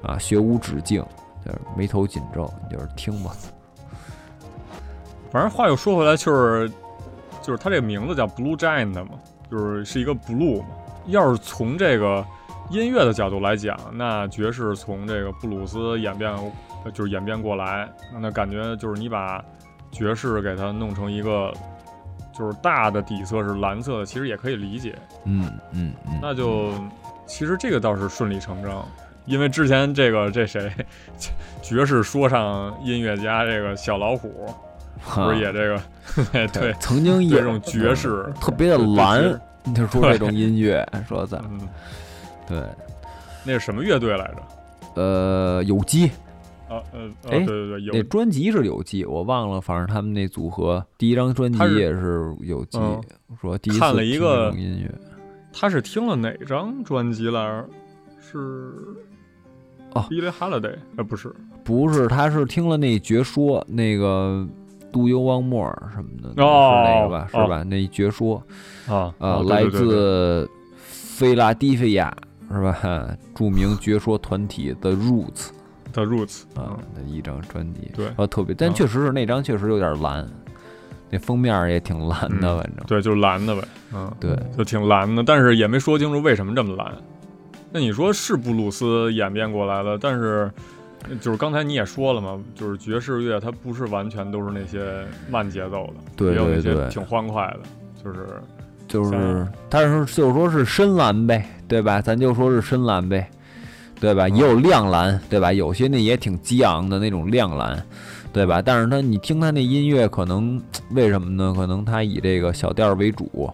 [0.04, 1.04] 啊，学无止境，
[1.46, 3.32] 就是眉头紧皱，你就是听吧。
[5.32, 6.70] 反正话又说回来，就是
[7.42, 9.12] 就是他这个名字叫 Blue Giant 嘛，
[9.50, 10.68] 就是是一个 blue 嘛。
[11.08, 12.26] 要是从这个
[12.70, 16.32] 音乐的角度来讲，那爵士从这个布鲁斯演变，
[16.86, 17.90] 呃就是演变过来，
[18.22, 19.44] 那感觉就是你把
[19.92, 21.54] 爵士给它弄成一个
[22.32, 24.96] 就是大的底色是蓝色的，其实也可以理解。
[25.26, 26.72] 嗯嗯嗯，那就
[27.26, 28.88] 其实这个倒是顺理成章，
[29.26, 30.72] 因为之前这个这谁
[31.62, 34.54] 爵士说唱音乐家这个小老虎
[35.06, 35.82] 不是也这个
[36.34, 39.40] 哎对曾经也对这种爵士特别的蓝
[39.74, 41.60] 就说这种音乐，说咱嗯，
[42.48, 42.62] 对，
[43.46, 45.02] 那是什么乐队来着？
[45.02, 46.12] 呃，有机。
[46.70, 53.02] 啊呃呃，哎对对对，有那专辑是有机，我忘了，反正他们那组合第一张专辑也是有机，嗯
[53.40, 54.92] 说第一次看了一听个音乐，
[55.54, 57.70] 他是听了哪张专辑来着？
[58.20, 58.70] 是
[59.96, 64.46] 哦，Billie Holiday，呃，不是，不是，他是听了那绝说那个
[64.92, 67.42] Do You Want More 什么的，哦是那个吧，哦。
[67.44, 67.64] 是吧？
[67.64, 68.42] 那绝说。
[68.88, 70.50] 啊啊，来自
[70.86, 72.16] 菲拉蒂菲亚
[72.52, 73.16] 是吧？
[73.36, 75.50] 著名绝说团体的 Roots
[75.94, 78.08] 的 Roots 啊那一张专辑，对。
[78.18, 80.28] 啊，特别，但啊确实是那张确实有点蓝，
[81.10, 82.86] 那封面也挺蓝的，嗯反正。
[82.88, 83.62] 对，就是蓝的呗，
[83.94, 84.36] 嗯，对。
[84.58, 86.92] 就挺蓝的，但是也没说清楚为什么这么蓝。
[87.74, 90.50] 那你说是布鲁斯演变过来的，但是
[91.20, 97.62] 就是刚才你也说了嘛，就是爵士乐它不是完全都是那些慢节奏的，对也有那对对些挺欢快的，
[98.04, 98.28] 就是
[98.88, 102.00] 就是像，但是就是说是深蓝呗，对吧？
[102.00, 103.28] 咱就说是深蓝呗，
[104.00, 104.28] 对吧？
[104.28, 105.52] 嗯也有亮蓝，对吧？
[105.52, 107.84] 有些那也挺激昂的那种亮蓝，
[108.32, 108.62] 对吧？
[108.62, 111.52] 但是它你听它那音乐，可能为什么呢？
[111.56, 113.52] 可能它以这个小调为主，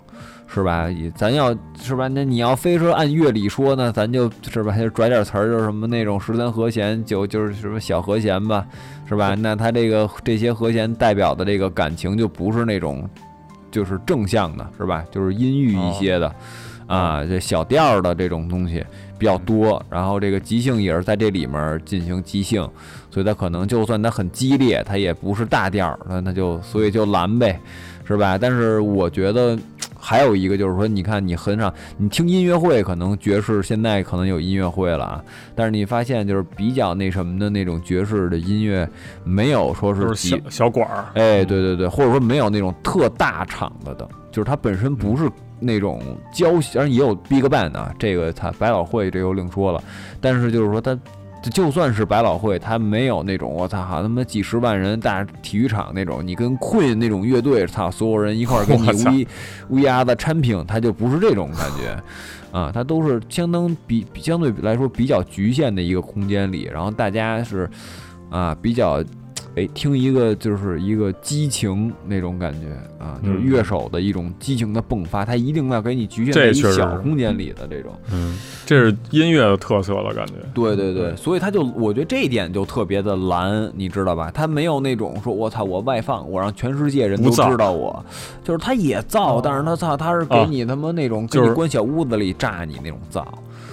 [0.53, 0.89] 是吧？
[0.89, 2.07] 以咱要是吧？
[2.07, 8.65] 那你要非说按乐理说呢，咱就是吧，就拽点词儿，就是什么那种十三和弦，就就是什么小和弦吧，
[9.07, 9.35] 是吧？
[9.35, 13.07] 那它这个这些和弦代表的这个感情就不是那种。
[13.71, 15.05] 就是正向的，是吧？
[15.12, 16.35] 就是阴郁一些的，
[16.88, 18.83] 啊，这小调儿的这种东西
[19.15, 22.67] 比较多，然后这个即兴也是在这里面进行即兴，
[23.12, 27.59] 所以它可能就算它很激烈，它也不是大调儿，那它就所以就蓝呗，
[28.07, 28.39] 是吧？
[28.39, 29.55] 但是我觉得
[29.99, 38.88] 还有一个就是说，你看你很少你听音乐会，可能爵士现在可能有音乐会了啊，但是你发现就是比较那什么的那种爵士的音乐，
[39.23, 46.01] 没有说是是小小馆儿，哎，对对对，或者说没有那种特大场子的，就是它本身不是那种
[46.33, 49.83] 交，当然也有 big band 啊，这个它百老汇这又另说了，
[50.21, 50.97] 但是就是说它。
[51.52, 59.28] 就算是百老汇，它没有那种我操，好他妈几十万人大体育场那种，你跟 Queen 那种乐队，操，所有人一块儿跟你 乌一
[59.69, 61.97] 乌鸦的掺平，它就不是这种感觉，
[62.52, 67.69] 啊，它都是相当比比相对来说比较局限的一个空间里，然后大家是
[68.30, 69.04] 啊比较
[69.55, 72.67] 哎，听一个就是一个激情那种感觉
[73.03, 77.91] 啊，就是嗯乐手的一种激情的迸发，他一定要给你局限在一小空间里的这种。
[78.12, 80.33] 嗯，这是音乐的特色了，感觉。
[80.53, 84.31] 对对对，所以他就我觉得这一点就特别的蓝，你知道吧？
[84.31, 88.05] 他没有那种说我操我外放，我让全世界人都知道我，
[88.43, 89.41] 就是他也造，哦。
[89.43, 93.21] 但是他操他是给啊你他妈那种给就是你关小屋子里炸你那种造。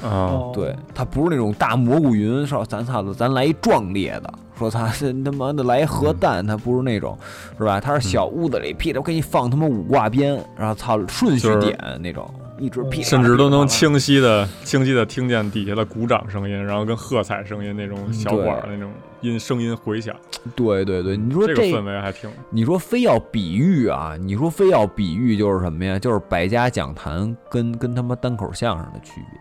[0.02, 7.16] 啊，哦，对，他不是那种大蘑菇云，说咱操的，咱来一壮烈的，说他这他妈的来一核弹，他不是那种，
[7.59, 7.79] 是吧？
[7.81, 18.90] 他是小屋子里噼里，我给你放他妈五挂鞭，然后操顺序点那种，一直噼里啪啦甚至都能清晰的、清晰的听见底下的鼓掌声音，然后跟喝彩声音那种小对管儿那种
[19.21, 20.14] 音声音回响，
[20.55, 24.14] 对对对，你说这这个氛围还挺你说非要比喻啊？
[24.19, 25.99] 你说非要比喻就是什么呀？
[25.99, 29.40] 就是百家讲坛跟跟他妈单口相声的区别。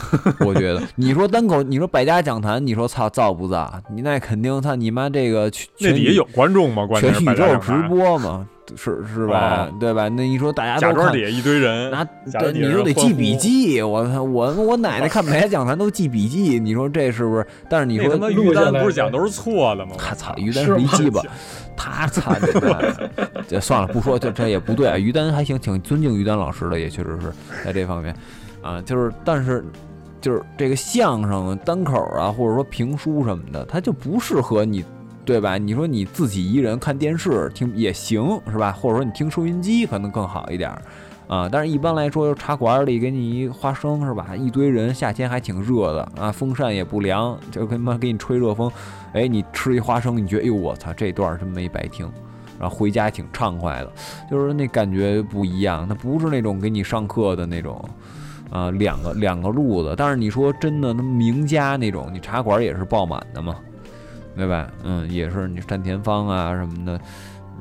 [0.40, 3.72] 我觉得， 你说单口，你说百家讲坛，你说操造不造？
[3.90, 6.86] 你那肯定操你妈这个全那底下有观众吗？
[6.98, 9.68] 全宇宙直播嘛，是是吧？
[9.80, 10.08] 对吧？
[10.08, 12.04] 那你说大家都看底下一堆人，那
[12.40, 17.46] 对，你说得记笔记，我，我我奶奶看百家讲坛都记笔记，你说这是不是？
[17.68, 19.92] 但是你说他妈于丹不是讲都是错的吗？
[19.98, 21.22] 他操，于丹是一鸡巴，
[21.76, 22.34] 他操
[23.48, 24.98] 这算了，不说，这这也不对啊。
[24.98, 27.32] 于丹还行，挺尊敬于丹老师的，也确实是
[27.64, 28.14] 在这方面
[28.66, 29.64] 啊，就是但是
[30.20, 34.84] 就是这个相声单口啊，或者说评书什么的，它就不适合你。
[35.24, 35.58] 对吧？
[35.58, 38.70] 你说你自己一人看电视听也行，是吧？
[38.70, 40.80] 或者说你听收音机可能更好一点儿
[41.26, 41.48] 啊。
[41.50, 44.36] 但是一般来说，茶馆里给你一花生是吧？
[44.36, 48.70] 一堆人，夏天还挺热的啊，风扇也不凉，就跟妈给你吹热风。
[49.14, 52.08] 哎，你吃一花生，你觉得哎呦我操，这段真没白听，
[52.56, 53.92] 然后回家挺畅快的，
[54.30, 55.88] 就是那感觉不一样。
[55.88, 57.84] 它不是那种给你上课的那种。
[58.50, 63.56] 啊，两个两个路子，但是你说真的，那名家那种，你茶馆也是爆满的嘛，
[64.36, 64.68] 对吧？
[64.84, 67.00] 嗯，也是你单田芳啊什么的，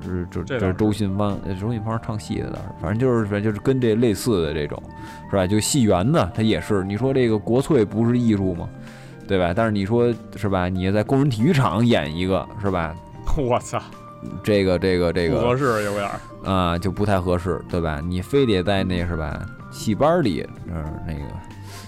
[0.03, 4.81] 是就这是这是周信芳，呃周信芳唱戏的倒是，反正就是反正就是跟这类似的这种，
[5.29, 5.47] 是吧？
[5.47, 8.69] 就戏园子，它也是，你说这个国粹不是艺术吗？
[9.27, 9.53] 对吧？
[9.55, 10.69] 但是你说是吧？
[10.69, 12.95] 你在工人体育场演一个是吧？
[13.37, 13.81] 我操，
[14.43, 16.19] 这个这个这个不合适有点儿。
[16.47, 17.99] 啊、就不太合适，对吧？
[18.07, 19.43] 你非得在那是吧
[19.75, 21.25] 戏班里，嗯、那个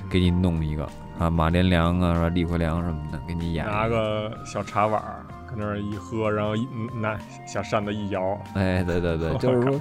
[0.10, 5.26] 给你弄一个啊，马连良啊，李国良什么的，给你演拿个小茶碗儿。
[5.58, 7.18] 那儿一喝，然后一嗯拿
[7.48, 9.80] 小扇子一摇，哎，对对对，就是说，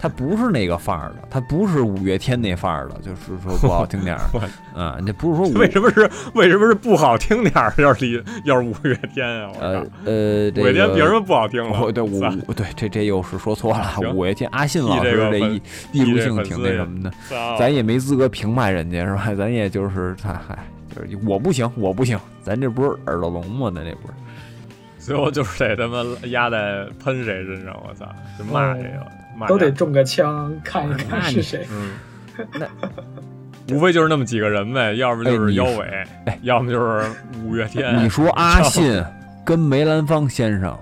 [0.00, 7.72] 他不是那个范儿的，他不是五月天那范儿的，就是说不好听点儿 我啊，那不是说为什么是为什么是不好听点儿？
[7.78, 11.80] 要是李要是五月天啊，我呃，呃，这五月天凭什么不好听了？
[11.82, 15.62] 我对五操对这这又是说错了，五月天阿信老师这一
[15.92, 17.12] 艺术性挺那什么的，
[17.58, 19.34] 咱也没资格评判人家是吧？
[19.34, 20.58] 咱也就是他嗨，
[20.94, 23.70] 就是我不行，我不行，咱这不是耳朵聋吗？
[23.74, 24.14] 咱这不是。
[25.08, 28.06] 最后就是得他妈压在喷谁身上，我操，
[28.38, 31.66] 就骂这个，骂都得中个枪，看一看是谁。
[31.72, 31.90] 嗯，
[32.54, 37.10] 那无非就是那么几个人呗，要不就是哎你腰伟，哎要么就是
[37.44, 37.96] 五月天。
[38.04, 39.02] 你说阿信
[39.44, 40.78] 跟梅兰芳先生，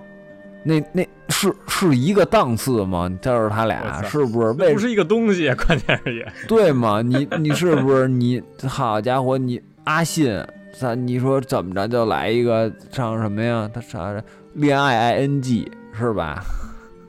[0.64, 3.08] 那那是是一个档次吗？
[3.22, 4.50] 就是他俩是不是？
[4.52, 7.00] 为不是一个东西， 关键是也对吗？
[7.02, 8.42] 你你是不是你？
[8.66, 10.44] 好家伙，你阿信，
[10.78, 13.68] 咱你说怎么着就来一个唱什么呀？
[13.72, 14.22] 他唱
[14.54, 16.44] 恋爱 i n g 是吧？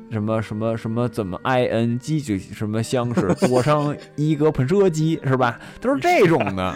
[0.09, 5.59] 什么什么什么怎么 i n g 就什么相识坐上一个喷射机是吧？
[5.81, 6.73] 都是这种的，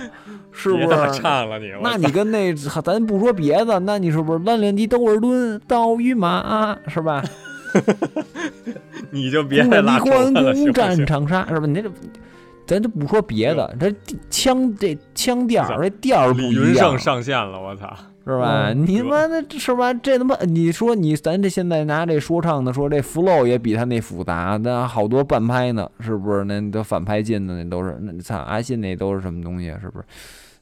[0.52, 1.12] 是不是？
[1.20, 7.24] 唱了你，我操那你跟那咱不说别的，那你是不是蓝脸的窦尔敦、刀与马是吧？
[9.12, 11.06] 你就别孤再拉仇立关恨了，行公战不行？
[11.06, 11.66] 长沙是吧？
[11.66, 11.90] 你这
[12.66, 13.94] 咱就不说别的，这
[14.30, 17.94] 腔这腔调儿这调儿不一样胜，上线了，我操！
[18.24, 18.70] 是吧？
[18.70, 19.92] 嗯你他妈的是吧？
[19.94, 26.44] 这他妈你说你咱这现在拿这说唱的说这 flow 也比他那复杂，那好多半拍呢，是不是？
[26.44, 29.70] 那都反拍进的那都是，那操阿信那都是什么东西？
[29.82, 30.06] 是不是？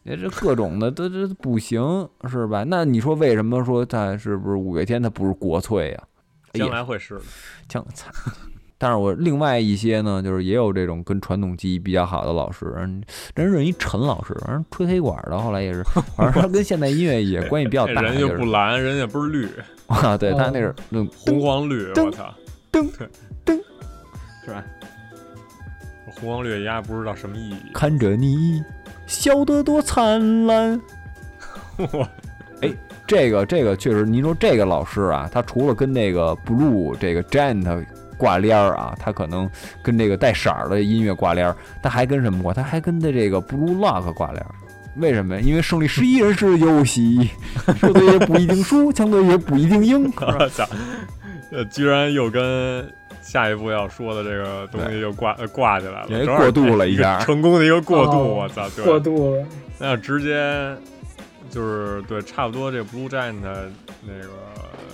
[0.03, 2.63] 你这各种的都这不行，是吧？
[2.65, 6.03] 那你说为什么说他是不是五月天他不是国粹呀、
[6.53, 7.21] 将来会是的。
[7.67, 8.09] 像操。
[8.81, 13.03] 但是我另外一些呢，就是也有这种跟传统技艺比较好的老师，人
[13.35, 15.83] 人认一陈老师，人吹黑管的，后来也是，
[16.15, 19.47] 反正他跟现代音乐也关系比较大， 人又就是不蓝，人也不是绿，
[19.87, 22.33] 啊，对他哦那是那红黄绿，噔我操，
[22.71, 22.89] 噔
[23.45, 23.59] 噔
[24.45, 24.63] 是吧？
[26.05, 27.55] 红黄绿鸭不知道什么意义。
[27.73, 28.63] 看着你
[29.05, 30.81] 笑得多灿烂。
[31.77, 32.07] 我
[33.05, 37.85] 这个这个确实，您说这个老师啊，他除了跟那个 blue 这个 gent
[38.19, 39.49] 挂链儿啊，他可能
[39.81, 42.53] 跟这个带色儿的音乐挂链儿，他还跟什么挂？
[42.53, 44.51] 他还跟的这个 blue lock 挂链儿。
[44.97, 45.41] 为什么呀？
[45.41, 47.29] 因为胜利十一人是游戏，
[47.79, 50.11] 输的也不一定输，强队也不一定赢。
[50.19, 50.67] 我操，
[51.51, 52.85] 呃，居然又跟
[53.21, 59.45] 下一步要说的这个东西又挂呃挂起来了，也正好过渡了 一个下成功的一个过渡，哦我操，对，过渡了，
[59.77, 60.75] 那要直接
[61.49, 64.29] 就是对，差不多这 Blue Giant 那个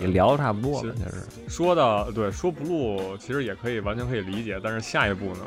[0.01, 5.41] 也聊得差不多了，是就是说到对说 Blue 其实也可以完全可以理解，但是下一步呢，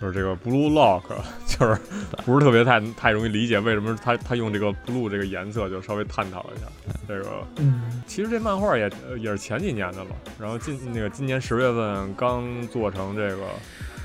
[0.00, 1.02] 就是这个 Blue Lock
[1.46, 1.80] 就是
[2.24, 6.66] 不是特别太太容易理解，为什么他他用这个 Blue 这个颜色，就稍微探讨一下
[7.08, 7.46] 这个。
[7.56, 13.44] 嗯，其实这漫画也呃也是前几年的了，然后今那个今年十月份刚做成这个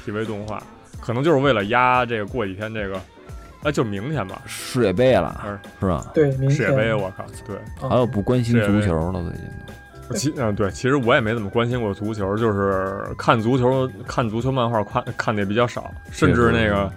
[0.05, 0.61] TV 动画，
[1.01, 3.01] 可能就是为了压这个过几天这个，
[3.63, 6.11] 哎，就明天吧，世界杯了嗯，是吧？
[6.13, 7.55] 对，明世界杯，我靠，对。
[7.81, 10.15] 啊还有不关心足球了，最近都。
[10.15, 16.91] 其嗯对，其实我也没怎么关心过足球，就是看足球看足球漫画看看的也比较少，甚至那个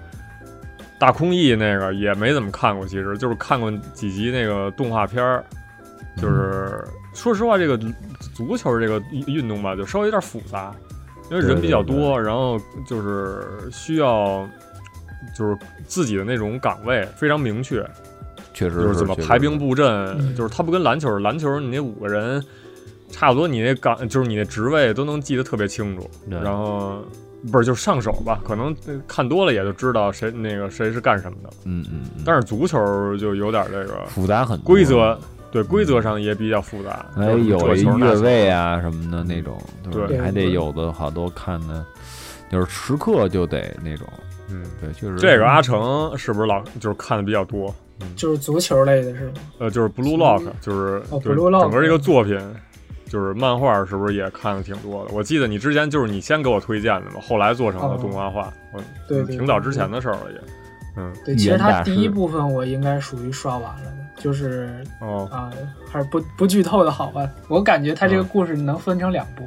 [0.98, 5.44] 大空翼那个也没怎么看过，其实就是看过几集那个动画片儿。
[6.16, 7.76] 就是说实话，这个
[8.34, 10.72] 足球这个运运动吧，就稍微有点复杂，
[11.28, 12.56] 因为人比较多，然后
[12.86, 14.48] 就是需要
[15.36, 15.56] 就是
[15.86, 17.84] 自己的那种岗位非常明确，
[18.52, 19.86] 确实就是怎么排兵布阵，
[20.18, 22.44] 嗯就是它不跟篮球，篮球你那五个人
[23.10, 27.04] 差不多，你那岗就是你那职位都能记得特别清楚，然后
[27.52, 28.74] 不是就是上手吧，可能
[29.06, 35.18] 看多了也就知道谁那个谁是干什么的，嗯嗯，嗯但是足球就有点这个复杂很多规则。
[35.54, 41.86] 对规则上也比较复杂，哎，就是有一越位啊什么的那种，对吧对你还得有的好多看的，
[42.50, 44.04] 就是时刻就得那种，
[44.50, 47.74] 嗯，对，就是这个阿成是不是老就是看的比较多？
[48.16, 49.32] 就是足球类的是吗？
[49.58, 52.38] 呃，就是 Blue Lock，就是哦 Blue Lock 整个这个作品，
[53.08, 55.14] 就是漫画，是不是也看的挺多的？
[55.14, 58.52] 我记得你之前就是你先给我推荐的嘛，后来做成了动画化，
[59.08, 60.40] 对对挺早之前的事儿了也。
[60.96, 64.68] 嗯，对，其实它第一部分我应该属于刷完了的，就是
[65.00, 65.50] 哦，啊、
[65.90, 67.28] 还是不不剧透的好吧？
[67.48, 69.42] 我感觉它这个嗯故事能分成两部，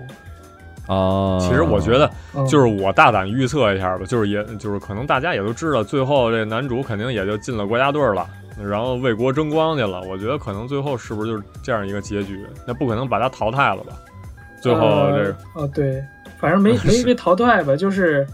[0.87, 8.27] 啊，其实我觉得嗯、就是我大胆预测一下吧，就是也就是可能大家也都知道，最后这男主肯定也就进了国家队了。
[8.59, 12.43] 然后为国争光去了，我觉得可能最后是不是就是这样一个结局？
[12.65, 13.93] 那不可能把他淘汰了吧？
[14.59, 14.81] 最后
[15.11, 16.03] 这个呃、哦对，
[16.39, 18.25] 反正没 没被淘汰吧，就是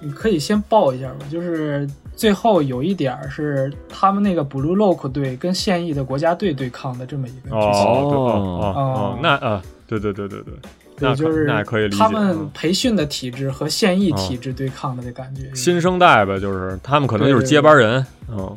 [0.00, 7.86] 你可以先报一下吧，就是最后有一点是他们那个 Blue Lock 队跟现役的国家队对抗的这么一个剧哦，情。
[7.86, 11.98] 哦哦哦哦，那呃，对对对对对，那对，就是那可以理解。
[11.98, 12.50] 他们嗯。
[12.52, 18.56] 培训的体制和现役体制对抗的这感觉，新生代吧，就是他们可能就是接班人，嗯，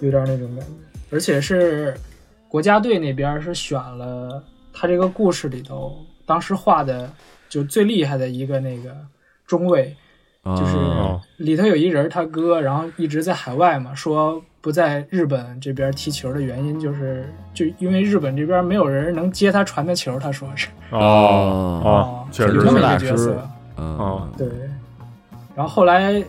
[0.00, 0.72] 有点那种感觉，
[1.10, 1.94] 而且是
[2.48, 4.42] 国家队那边是选了
[4.72, 7.10] 他这个故事里头当时画的
[7.48, 8.94] 就最厉害的一个那个
[9.46, 9.96] 中卫，
[10.44, 11.20] 就是哦。
[11.38, 24.48] 里头有一人他哥，然后一直在海外嘛，说不在日本这边踢球的原因就是就因为日本这边没有人能接他传的球，他说是哦哦哦，确实这么一，个角色，嗯哦对，
[25.54, 26.22] 然后后来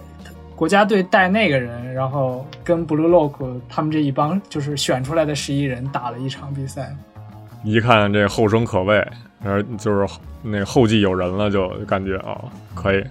[0.56, 6.96] 国家队带那个人，然后跟 Blue Lock 他们这一帮就是选出来的十一人打了一场比赛。
[7.64, 8.96] 一看这后生可畏，
[9.44, 12.40] 然后就是那个后继有人了，就感觉啊、
[12.74, 13.04] 可以。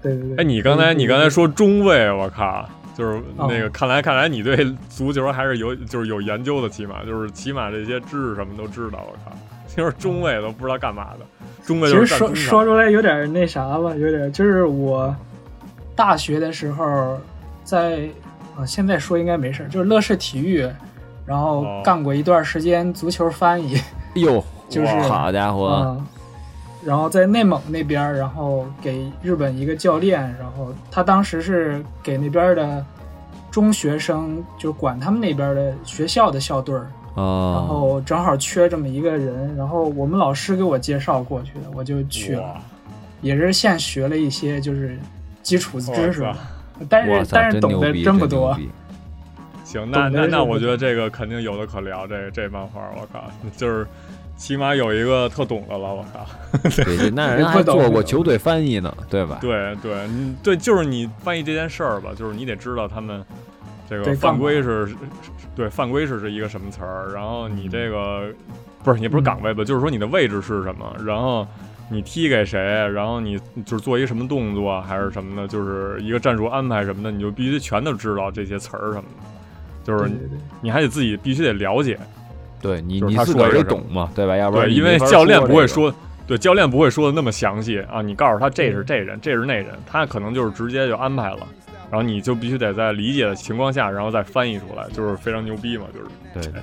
[0.00, 0.36] 对对对。
[0.38, 3.46] 哎，你刚才你刚才说中卫，我靠，就是哦。
[3.48, 9.36] 那个看来看来你对足球还是有就是有研究的，起码就是起码这些知识什么都知道，我靠，
[9.74, 11.26] 就是中卫都不知道干嘛的，
[11.64, 12.44] 中卫其实说就是站中场。
[12.44, 15.14] 说出来有点那啥吧，有点就是我
[15.94, 17.18] 大学的时候
[17.64, 18.08] 在
[18.56, 20.68] 啊，现在说应该没事，就是乐视体育，
[21.24, 21.82] 然后哦。
[21.84, 23.80] 干过一段时间足球翻译，
[24.14, 26.06] 哟， 就是好家伙，嗯，
[26.84, 32.84] 然后在内蒙那边，然后给日本一个教练，然后他当时是给那边的
[33.50, 42.56] 中学生，就管他们那边的学校的校队儿，然啊，后正好缺这么一个人，然后我们老师给我介绍过去的，我就去了，
[43.20, 44.98] 也是现学了一些就是
[45.42, 46.26] 基础知识，
[46.88, 48.56] 但是，但是懂得真不多，
[49.64, 53.86] 行，那那那我觉得这个肯定有的可聊，这这漫画我靠，就是
[54.42, 56.26] 起码有一个特懂的了，我靠。
[56.64, 59.38] 对对，那人还做过球队翻译呢，对吧？
[59.40, 63.24] 对对，你对，就是你翻译这件事儿吧，就是你得知道他们
[63.88, 64.88] 这个犯规是，
[65.54, 68.24] 对犯规是是一个什么词儿，然后你这个
[68.82, 71.46] 不是也不是嗯岗位吧，就是说你的位置是什么，然后
[71.88, 80.10] 你踢给谁，然后你就是做一个什么动作还是什么的，就是一个战术安排什么的，你就必须全都知道这些词儿什么的，就是。
[80.60, 81.98] 你还得自己必须得了解，
[82.62, 84.34] 对你就是你自个儿懂嘛，对吧？
[84.36, 85.92] 要不然因为教练不会说，
[86.26, 88.00] 对，教练不会说的那么详细啊。
[88.00, 91.46] 你告诉他这是嗯这人，这是那人，他可能就是直接就安排了，
[91.90, 95.98] 然后你就必须得在理解的情况下，然后再翻译出来，就是非常牛逼嘛，就
[96.40, 96.60] 是对，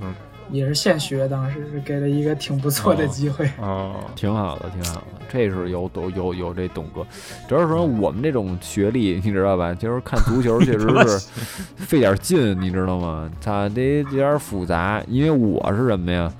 [0.50, 3.48] 也是现学，当时是给了一个挺不错的机会。
[3.60, 5.06] 哦，挺好的，挺好的。
[5.30, 7.06] 这是有懂有有这懂哥，
[7.48, 9.72] 主要是说我们这种学历，你知道吧？
[9.72, 11.28] 就是看足球确实是
[11.76, 13.30] 费点劲，你知道吗？
[13.40, 16.30] 它得有点复杂，因为我是什么呀？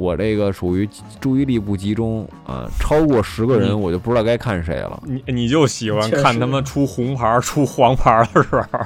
[0.00, 0.88] 我这个属于
[1.20, 4.98] 注意力不集中啊，超过十个人我就不知道该看谁了。
[5.04, 8.80] 你你就喜欢看他们出红牌儿、出黄牌儿的时候，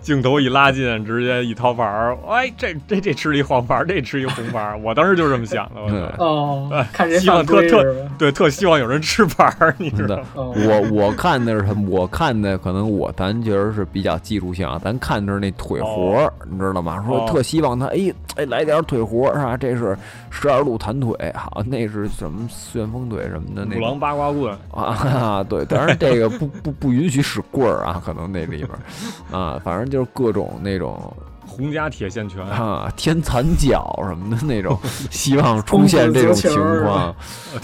[0.00, 7.84] 镜头一拉近，直接一掏牌儿，哎，这这这吃一黄牌儿，这吃一红牌儿，我当时就这么想的， 哦哎，看谁希望特特？
[8.16, 11.82] 对，特希望有人吃牌儿，你知道我我看的是什么？
[11.90, 17.02] 我看的可能我咱觉得是比较技术性啊，咱看的是那腿活儿，你知道吗？
[17.08, 19.56] 说哦特希望他，哎，哎来点腿活是吧？
[19.56, 19.96] 这是
[20.30, 31.14] 十二路弹腿，好，那是什么旋风腿什么的那种五郎八卦棍，啊，对，当然这个不不不允许使棍儿啊，可能那里边儿啊，反正就是各种那种
[31.46, 34.78] 洪家铁线拳，啊天残脚什么的那种，
[35.10, 36.50] 希望出现这种情
[36.82, 37.14] 况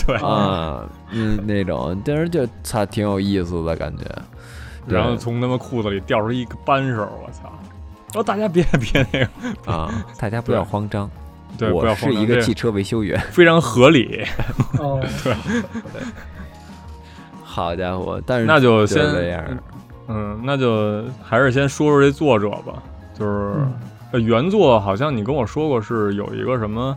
[0.06, 4.04] 对，啊，嗯，那种，但是就他挺有意思的感觉。
[4.86, 7.52] 然后从他们裤子里掉出一个扳手，我操！
[8.14, 11.10] 哦大家别别那个，啊，大家不要慌张，
[11.56, 13.18] 对，我是一个汽车维修员。
[13.30, 14.24] 非常合理。
[14.78, 15.34] 哦， 对。
[17.42, 19.44] 好家伙，但是那就就是先这样，
[20.08, 22.82] 嗯，那就还是先说说这作者吧，
[23.18, 23.72] 就是、嗯。
[24.10, 26.96] 呃原作好像你跟我说过是有一个什么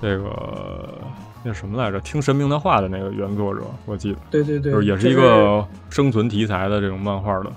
[0.00, 0.98] 这个
[1.42, 4.18] 那什么来着，听神明的话的那个原作者，我记得。
[4.30, 7.52] 对对对，就是也是一个生存题材的这种漫画的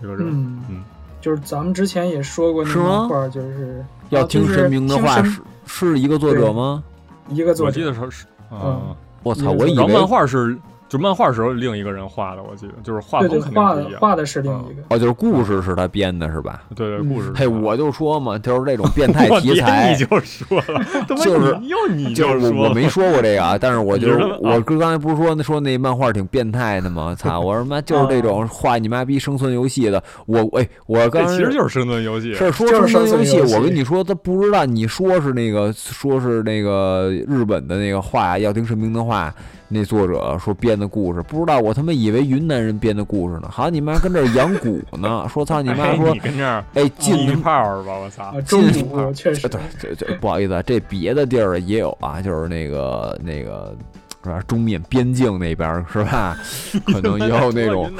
[0.00, 0.62] 这个人，嗯。
[0.68, 0.84] 嗯
[1.26, 6.84] 就是咱们之前也说过那漫画，就是要啊就是听神明的话是是一个作者吗？
[7.30, 8.62] 一个作我记者，得是是啊。
[8.62, 10.56] 嗯我操，嗯我以为漫画是，
[10.88, 13.92] 就漫画时候另一个人画的，我记得就是画对对，风肯定画不一样。
[13.92, 16.62] 的画的是另一个，哦，就是故事是他编的，是吧？
[16.74, 27.14] 对对，嗯故事嘿，我就说嘛，就是这种变态 题材你，就说了， 就是又你就是说我我没说过这个啊，但是我就是我哥刚才不是说那说那漫画挺变态的吗？
[27.18, 32.32] 操，我说妈就是这种画你妈逼生存游戏的，我哎，我这刚其实就是生存游戏。
[32.34, 39.34] 是说是生存游戏，生存游戏我跟你说，他不知道你说是那个说是那个日本的那个画要听神明的话，
[39.68, 47.94] 那作者说编的故事，不知道我他妈以为云南人编的故事呢，好你妈跟这儿养蛊呢，说操你妈哎说你跟这儿哎进一进炮是吧？
[47.98, 48.40] 我操啊，！
[48.46, 53.76] 中进午确实对对对，不好意思啊，这别的地儿也有啊，就是那个那个
[54.22, 54.40] 是吧？
[54.46, 56.36] 中缅边境那边儿是吧？
[56.86, 57.90] 可能也有那种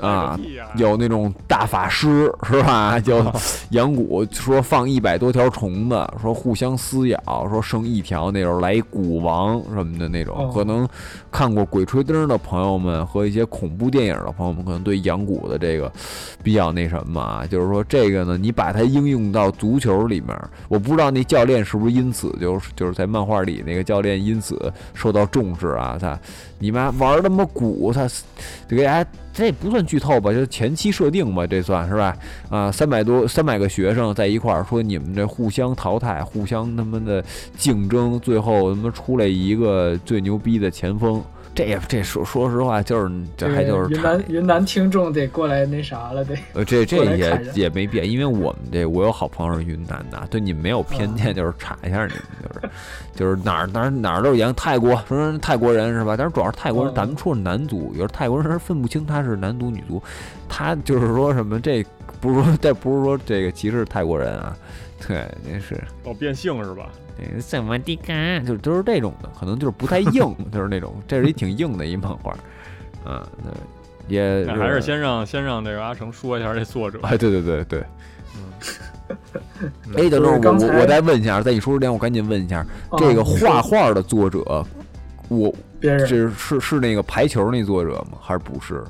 [0.00, 0.38] 啊
[0.76, 2.98] 有那种大法师是吧？
[3.00, 3.18] 就
[3.70, 10.36] 养蛊，说放一百多条虫子，说互相撕咬，说剩一条那种来一蛊王什么的那种。
[10.36, 10.88] 哦可能
[11.30, 15.92] 看过《鬼吹灯》的朋友们和一些恐怖电影的朋友们，可能对养蛊的这个
[16.42, 20.34] 比较那什么啊，就是说这个呢，你把它应用到足球里面，
[20.68, 26.18] 我不知道那教练是不是因此就是就是在漫画里那个教练因此受到重视啊，他
[26.58, 28.08] 你妈玩他妈蛊，他
[28.66, 32.16] 就给大家这不算剧透吧，就是前期设定吧，这算是吧？
[32.48, 37.22] 啊，三百多三百个学生在一块儿说你们这互相淘汰，互相他妈的
[37.58, 41.22] 竞争，最后他妈出来一个最牛逼的前锋。
[41.56, 52.68] 这也这说说实话，就是这还就是差云南云南听众得过来那啥了，得呃，这这也也没变，因为我们这我有好朋友是云南的，对你们没有偏见，就是查一下你们，就是
[53.14, 56.14] 就是哪儿哪儿哪儿都一样，泰国说人泰国人是吧？
[56.16, 56.94] 但是主要是泰国人，嗯。
[56.94, 60.02] 咱们说是男足，有时候泰国人分不清他是男足女足，
[60.48, 61.82] 他就是说什么这
[62.32, 64.56] 不是说 这不是说这个歧视泰国人啊，
[65.06, 66.90] 对，那是哦，变性是吧？
[67.18, 72.36] 呃怎么的干，就都是这种的，可能就是不太硬，就是那种，这是一挺硬的一漫画，
[73.04, 73.52] 啊，对，
[74.08, 76.98] 也那还是先让先让那个阿成说一下这作者。
[77.02, 77.84] 哎，对对对对。
[78.36, 79.16] 嗯，
[79.96, 82.66] 哎，等等，我我我再问一下，在你说之前，我赶紧问一下，
[82.98, 84.64] 这个画画的作者，
[85.28, 88.18] 我这是是那个排球那作者吗？
[88.20, 88.84] 还是不是？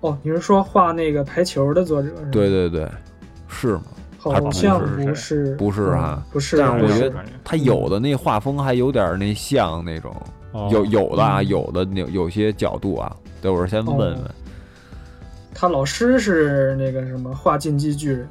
[0.00, 2.28] 哦，你是说画那个排球的作者是吗？
[2.30, 2.88] 对，对对，
[3.48, 3.82] 是吗？
[4.20, 10.14] 好像不是，不是啊嗯不是，但是我觉得他有的那画风还有点那像那种，
[10.52, 10.68] 哦。
[10.72, 11.46] 有有的啊，嗯。
[11.48, 14.12] 有的有有些角度啊，对，我是先问问。
[14.14, 14.18] 哦。
[15.54, 18.28] 他老师是那个什么画进击巨人，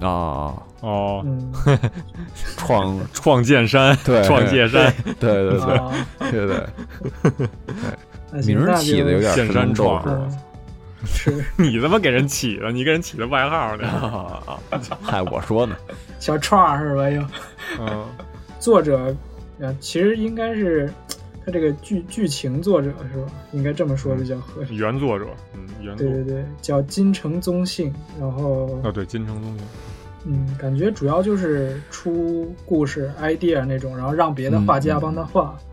[0.00, 1.52] 啊，哦，嗯，
[2.56, 4.22] 创创建山，对。
[4.22, 5.92] 创建山，对对对啊，
[6.30, 10.38] 对对， 名儿起的有点山创士嗯
[11.04, 13.86] 是 你他妈给人起的，你给人起的外号呢？
[13.88, 14.58] 啊，
[15.02, 15.76] 嗨，我说呢，
[16.20, 17.08] 小串儿是吧？
[17.10, 17.22] 又
[17.80, 18.06] 嗯，
[18.58, 19.14] 作者
[19.62, 20.92] 啊，其实应该是
[21.44, 23.26] 他这个剧剧情作者是吧？
[23.52, 24.74] 应该这么说比较合适。
[24.74, 29.66] 原作者，嗯，原作对，对对，叫金城宗信，然后哦对，金城宗信，
[30.26, 35.56] 嗯，感觉主要就是出故事 idea 那种，然后让别的画家帮他画。
[35.64, 35.69] 嗯，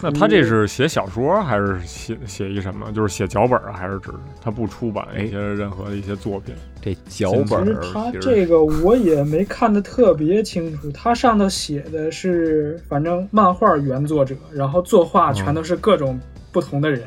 [0.00, 2.90] 那他这是写小说还是写写一什么？
[2.92, 4.10] 就是写脚本啊，还是指
[4.40, 6.54] 他不出版一些任何的一些作品？
[6.80, 16.18] 这脚本其实他这个我也没看得特别清楚，他上头写的是反正漫画原作者，然后作画全都是各种
[16.52, 17.02] 不同的人，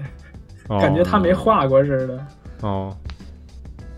[0.67, 2.25] 哦感觉他没画过似的，
[2.61, 2.95] 哦，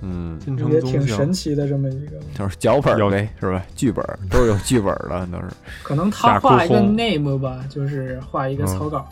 [0.05, 2.17] 嗯，金城也宗挺神奇的这么一个。
[2.35, 3.65] 就是脚本有呗，是吧？
[3.73, 5.45] 剧本都是有剧本的，都是
[5.81, 9.07] 可能他画一个 name 吧，就是画一个草稿，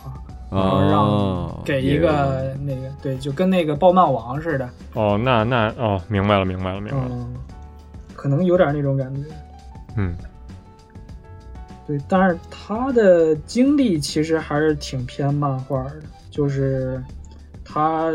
[0.51, 7.09] 然后啊让，给一个那个对，就跟那个爆漫王似的，哦，那那哦，明白了，明白了，明白了。
[7.11, 7.33] 嗯，
[8.13, 9.21] 可能有点那种感觉。
[9.95, 10.13] 嗯，
[11.87, 15.93] 对，但是他的经历其实还是挺偏漫画的，
[16.29, 17.01] 就是
[17.63, 18.11] 他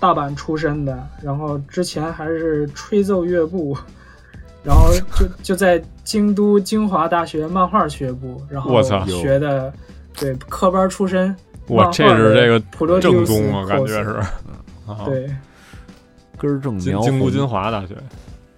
[0.00, 3.76] 大阪出身的，然后之前还是吹奏乐部，
[4.64, 9.04] 然后就就在京都精华大学漫画学部，然后我操。
[9.06, 9.72] 学的
[10.18, 11.36] 对科班出身，
[11.68, 14.10] 哇，这是这个普罗正宗啊，感觉是。
[14.86, 15.30] 啊，对，
[16.36, 17.10] 根儿正京苗红。
[17.10, 17.94] 京都京华大学。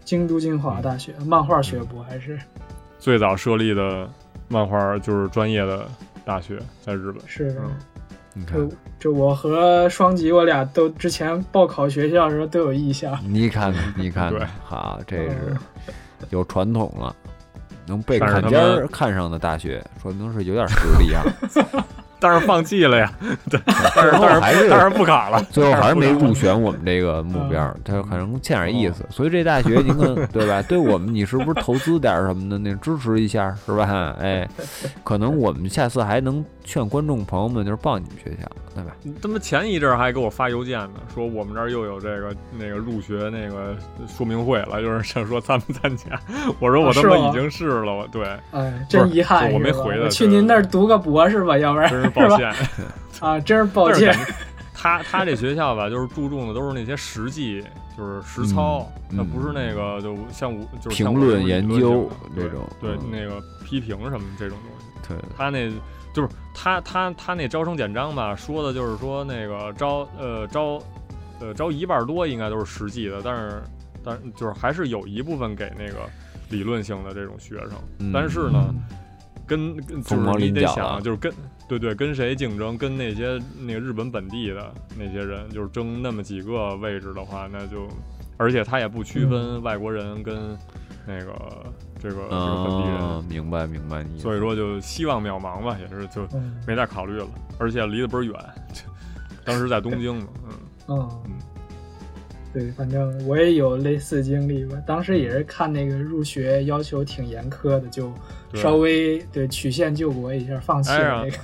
[0.04, 2.38] 京都精华大学漫画学部还是。
[2.98, 4.08] 最早设立的
[4.48, 5.86] 漫画就是专业的
[6.24, 7.16] 大学，在日本。
[7.26, 7.52] 是。
[7.52, 7.60] 的。
[7.60, 7.70] 嗯
[8.34, 13.18] 你看就，就我和双吉，我俩都之前报考学校的时候都有意向。
[13.26, 15.56] 你看看， 你看看，好，这是嗯
[16.30, 17.14] 有传统了。
[17.84, 21.22] 能被坎肩儿看上的大学，说明是有点实力啊。
[22.22, 23.12] 但是放弃了呀，
[23.50, 30.62] 对，但是但还是是但是不考了，最后还是没入选我们这个目标嗯，他可能欠点意思，所以这大学您看 对吧？
[30.62, 34.14] 对我们你是不是投资点什么的，那支持一下是吧？
[34.20, 34.48] 哎，
[35.02, 38.96] 可能我们下次还能劝观众朋友们就是报你们学校，对吧？
[39.20, 43.76] 他妈前一阵儿还给我发邮件呢，说我们这儿又有这个那个入学那个
[44.08, 46.18] 说明会了，就是想说参不参加。
[46.58, 52.54] 我说我他啊是吗妈已经是了，我对，哎，真遗憾，我没回的去您那儿读个博士吧，要不然真是抱吧歉。
[53.20, 54.14] 啊，真是抱歉
[54.74, 57.62] 他他这学校吧，就是注重的都是那些实际，
[57.96, 64.86] 就是实操，嗯那不是那个就像我就是评论研究这种对嗯那个批评什么这种东西。
[65.08, 65.70] 对，他那
[66.12, 70.82] 就是他他他那招生简章吧，说的就是说那个招呃招
[71.40, 73.62] 呃招一半多应该都是实际的，但是
[74.04, 76.08] 但是就是还是有一部分给那个
[76.50, 78.74] 理论性的这种学生，嗯但是呢。
[79.44, 81.30] 跟跟就是你得想啊，就是跟
[81.68, 87.86] 对对跟谁竞争，跟那些那个日本本地的那些人，就是争那么几个位置的话，那就
[88.38, 90.56] 而且他也不区分外国人跟
[91.04, 91.34] 那个
[92.02, 94.18] 这个这个本地人，嗯，明白明白你。
[94.18, 97.28] 所以说就希望渺茫吧，也是就嗯没再考虑了，
[97.58, 98.34] 而且离得倍儿远，
[99.44, 100.50] 当时在东京嘛，嗯
[100.88, 101.32] 嗯嗯，
[102.52, 104.76] 对，反正我也有类似经历吧。
[104.84, 108.12] 当时也是看那个入学要求挺严苛的，就
[108.54, 111.38] 稍微对曲线救国一下，放弃了那个。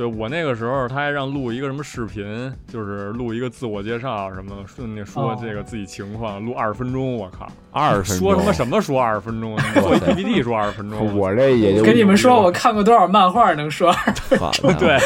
[0.00, 5.38] 对我那个时候，他还让录一个什么视频，就是录一个自我介绍什么，顺便说哦。
[5.38, 14.96] 这个自己情况，录二十分钟，我靠，二十分钟说什么什么说二十分钟，你 做一 PPT 说二十分钟，我这也就跟你们说，我看过多少漫画，能说好对，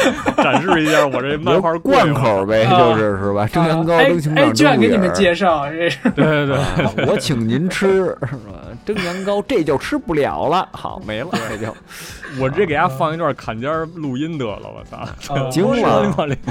[0.41, 2.79] 展示一下我这漫画过贯口呗，啊。
[2.79, 3.45] 就是是吧？
[3.47, 6.09] 蒸羊羔、哎蒸熊哎，掌、居然给你们介绍，这是。
[6.11, 7.87] 对对对，啊我请您吃
[8.21, 8.63] 是吧？
[8.85, 11.75] 蒸羊羔这就吃不了了， 好没了，这就
[12.39, 14.97] 我直接给大家放一段坎肩儿录音得了，我操，
[15.33, 16.37] 啊惊了我里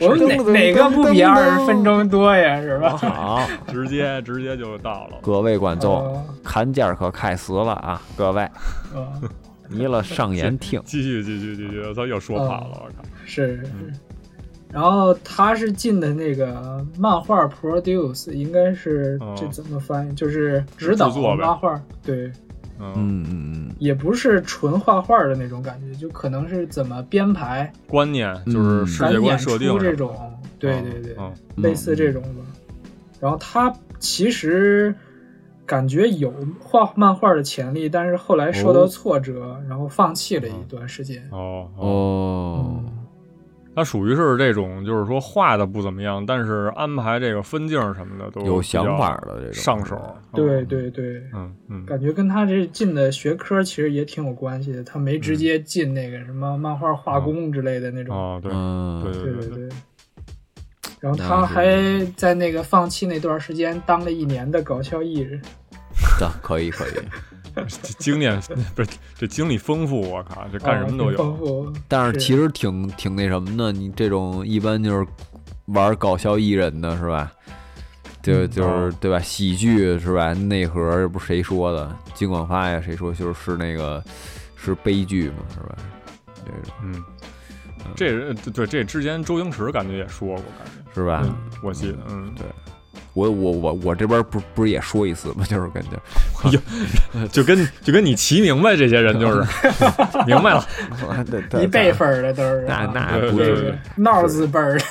[0.00, 2.60] 我们哪哪个不比二十分钟多呀？
[2.60, 2.96] 是吧？
[2.96, 3.40] 好，
[3.72, 5.18] 直接直接就到了。
[5.20, 8.00] 各位观众，哦砍价可开始了啊！
[8.16, 8.42] 各位，
[8.94, 9.06] 哦
[9.68, 13.04] 你了上眼听，继续继续继续，我操，又说跑了，我靠。
[13.24, 13.56] 是。
[13.56, 13.92] 是是
[14.72, 19.34] 然后他是进的那个漫画 produce，应该是哦。
[19.36, 20.14] 这怎么翻译？
[20.14, 22.30] 就是指导漫画，对，
[22.78, 30.14] 嗯，嗯嗯也不是纯画画的那种感觉，就可能是怎么编排、观念就是世界敢演出观设定这种，
[30.58, 31.16] 对对对，
[31.56, 32.44] 类似这种吧。
[33.20, 34.94] 然后他其实
[35.64, 38.86] 感觉有画漫画的潜力，但是后来受到哦。
[38.86, 41.26] 挫折，然后放弃了一段时间。
[41.30, 42.84] 哦嗯，哦，
[43.76, 50.16] 他属于是这种，就是说画的不怎么样，但是安排这个分镜什么的都有想法的这种上手。
[50.32, 54.82] 对嗯，对对，嗯嗯，感觉跟他这进的学科其实也挺有关系的。
[54.82, 58.16] 他没直接进那个什么漫画画工之类的那种。
[58.16, 59.76] 哦对嗯，对对对对对。
[60.98, 65.38] 然后他还在那个放弃那段时间当了一年的搞笑艺人。
[66.18, 67.02] 这可以可以，这
[67.98, 68.40] 经验
[68.74, 71.36] 不是这经历丰富，我靠，这干什么都有。
[71.36, 75.06] 富但是是其实挺挺那什么的，你这种一般就是
[75.66, 77.32] 玩搞笑艺人的是吧？
[78.22, 79.20] 就嗯就是哦对吧？
[79.20, 80.32] 喜剧是吧？
[80.34, 81.96] 内核不是谁说的？
[82.14, 84.02] 金广发呀，谁说就是是那个
[84.56, 85.76] 是悲剧嘛，是吧？
[86.44, 87.02] 这种嗯，
[87.94, 91.22] 这人对这之前周星驰感觉也说过，感觉是吧？
[91.24, 92.46] 嗯我记得，嗯，对
[93.16, 95.44] 我我我我这边不不是也说一次吗？
[95.48, 96.60] 就是感觉
[97.32, 99.38] 就跟就跟你齐明白这些人就是
[100.26, 100.62] 明白了，
[101.62, 104.84] 一辈分儿的都是那啊那不是闹字辈儿的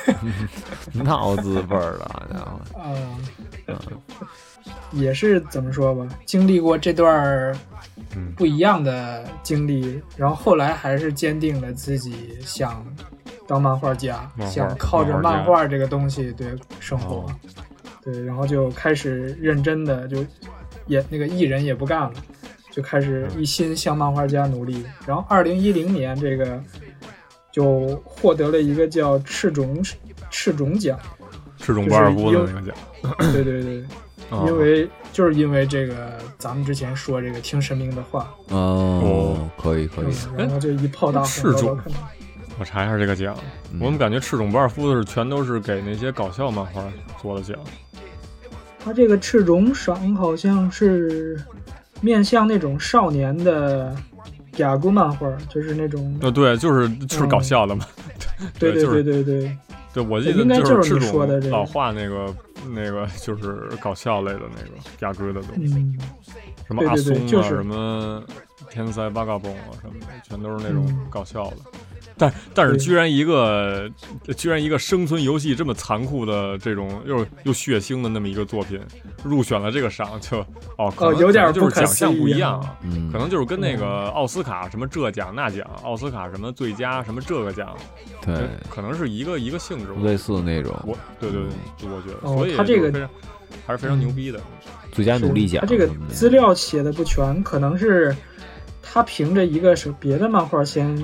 [1.04, 3.78] 闹字辈儿的，好家伙，啊，
[4.92, 7.56] 也是怎么说吧，经历过这段
[8.36, 12.84] 不一样的经历，然后后来还是坚定了自己想
[13.48, 16.48] 当漫画家，画想靠着漫画家漫画这个东西对
[16.80, 17.32] 生活，哦
[18.06, 20.24] 对，然后就开始认真的就
[20.86, 22.14] 也那个艺人也不干了，
[22.72, 24.86] 就开始一心向漫画家努力。
[25.08, 26.62] 然后二零一零年这个
[27.52, 29.84] 就获得了一个叫赤种
[30.30, 31.00] 赤种奖，
[31.58, 33.84] 赤种不二夫的那个奖，对对对，
[34.30, 41.84] 啊因为就是因为这个咱们之前说这个听神明的话，哦，可以可以，嗯然后就一炮大红赤种了
[42.58, 43.36] 我查一下这个奖。
[43.72, 46.84] 嗯我们感觉赤冢不二夫的是全都是给那些搞笑漫画
[47.22, 47.58] 做的奖。
[48.80, 51.40] 他这个赤冢赏好像是
[52.02, 53.96] 面向那种少年的
[54.58, 57.86] 雅姑漫画，就是那种呃，对，就是就是搞笑的嘛。
[58.60, 59.58] 对对 就是对对对，
[59.94, 62.34] 对，我记应该得就是你赤说的这个种老画那个
[62.70, 65.98] 那个就是搞笑类的那个压根的东西，嗯，
[66.68, 68.24] 什么阿对对对松啊，就是什么
[68.70, 71.58] 天才八嘎蹦啊什么的，全都是那种嗯搞笑的。
[72.18, 73.92] 但但是居然一个
[74.38, 78.80] 居然一个生存游戏这么残酷的这种又又血腥的那么一个作品
[79.22, 80.40] 入选了这个赏，就
[80.78, 82.78] 哦可能哦有点就是奖项不一样啊。
[82.84, 87.76] 嗯，可能就是跟那个奥斯卡什么这奖那奖，奥斯卡什么最佳什么这个奖，
[88.22, 89.88] 对可能是一个一个性质。
[90.02, 93.10] 类似那种我对对对，就我觉得，哦所以他这个就是非常
[93.68, 94.40] 还是非常牛逼的。
[94.96, 98.16] 最佳努力奖他这个资料写的不全，可能是
[98.82, 100.96] 他凭着一个是别的漫画先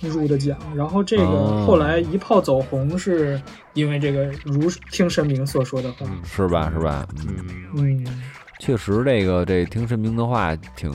[0.00, 1.64] 入的奖，然后这个哦。
[1.66, 3.38] 后来一炮走红，是
[3.74, 5.98] 因为这个如听神明所说的话。
[6.08, 7.06] 嗯，是吧是吧？
[7.28, 7.36] 嗯，
[7.74, 8.22] 嗯，嗯，
[8.60, 10.90] 确实这个这听神明的话挺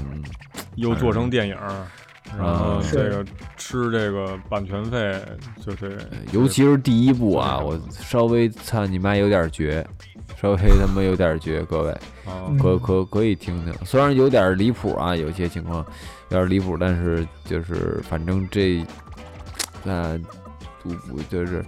[0.76, 1.56] 又做成电影，
[2.38, 3.26] 然后是这个
[3.58, 5.20] 吃这个版权费，
[5.64, 5.88] 就这，
[6.32, 9.86] 尤其是第一部啊，我稍微操你妈有点绝，
[10.40, 11.98] 稍微他妈有点绝，各位。
[12.62, 15.86] 可可可以听听，虽然有点离谱啊，有些情况
[16.30, 18.86] 有点离谱，但是就是反正这
[19.84, 20.18] 那
[20.82, 21.64] 不不就是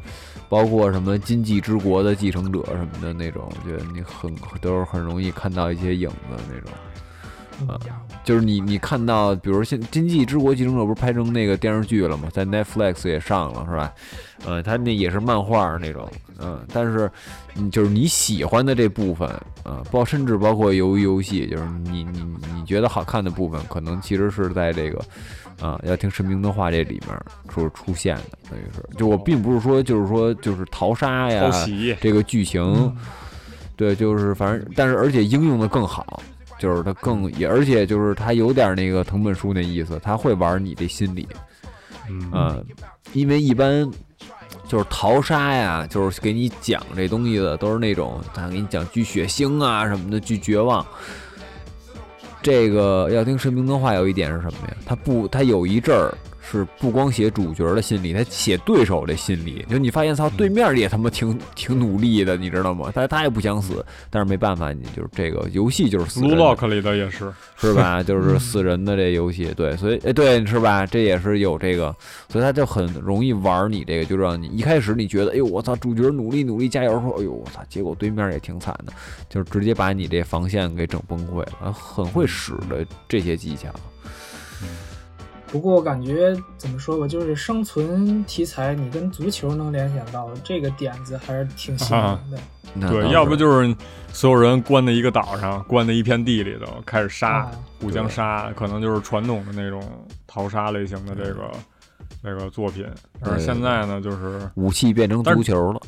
[0.48, 6.16] 包括什么《经济之国》的继承者什么的那种，我觉得你很都是很容易看到一些影子
[6.50, 6.72] 那种。
[7.68, 7.80] 嗯。
[8.24, 12.30] 就是你你看到，比如现《经济之国继承者》不是拍成那个电视剧了吗？
[12.32, 13.92] 在 Netflix 也上了，是吧？
[14.46, 16.08] 呃，它那也是漫画那种，
[16.40, 17.10] 嗯、但是
[17.56, 19.28] 你就是你喜欢的这部分，
[19.64, 25.02] 啊、包甚至包括鱿鱼游戏，就是你你你觉得好看的部分，可能其实是在这个
[25.60, 31.52] 啊、要听神明的话这里面出出现的，等于是，就我并不是说就是说就是淘沙呀
[32.00, 32.96] 这个剧情，嗯。
[33.78, 36.22] 对，就是反正，但是而且应用的更好，
[36.62, 41.28] 就是他更也，而且就是他有点那个藤本树那意思，他会玩你这心理，
[42.08, 42.66] 嗯嗯，
[43.14, 43.90] 因为一般
[44.68, 50.86] 就是淘沙呀，就是给你讲这东西的都是那种他给你讲巨血腥啊什么的，巨绝望。
[52.44, 54.76] 这个要听神明的话，有一点是什么呀？
[54.86, 56.16] 他不，他有一阵儿
[56.60, 59.66] 是不光写主角的心理，他写对手的心理。
[59.70, 62.92] 就你发现，操，对面也他妈挺挺努力的，你知道吗？
[62.94, 68.02] 他他也不想死，但是没办法，你就是这个游戏就是死《人 Blue 的 Lock》里的也是，是吧？
[68.04, 70.86] 就是死人的这游戏，对，所以哎，对，是吧？
[70.86, 71.96] 这也是有这个，
[72.30, 78.92] 所以他就很容易玩你这个，就让你一开始你觉得，哎呦，我操，主角努力努力加油，说，哎呦，我操，结果对面也挺惨的，
[79.30, 83.70] 就是直接把你这防线给整崩溃了，很会使的这些技巧。
[85.52, 92.90] 不过我感觉怎么说吧，就是生存题材，你跟足球能联想到这个点子，还是挺新颖的。
[92.90, 93.76] 对，要不就是
[94.14, 99.84] 所有人关在一个岛上，关在一片地里头，开始杀啊，互相杀，可能就是传统的那种
[100.26, 101.52] 淘沙类型的这个
[102.24, 102.88] 这个作品。
[103.20, 105.82] 但是现在呢，就是武器变成足球了，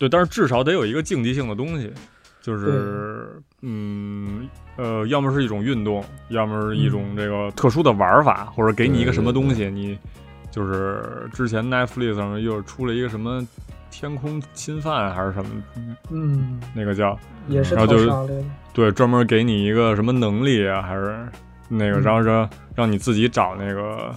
[0.00, 1.92] 对，但是至少得有一个竞技性的东西，
[2.46, 9.98] 就是嗯呃，要么是一种运动，要么是一种这个特殊的玩法，或者给你一个什么东西，你
[10.48, 13.44] 就是之前 Netflix 上面又出了一个什么
[13.90, 15.50] 天空侵犯还是什么，
[16.12, 17.18] 嗯，那个叫
[17.48, 18.08] 也是然后就是。
[18.72, 21.26] 对，专门给你一个什么能力啊，还是
[21.68, 24.14] 那个，嗯然后让让你自己找那个。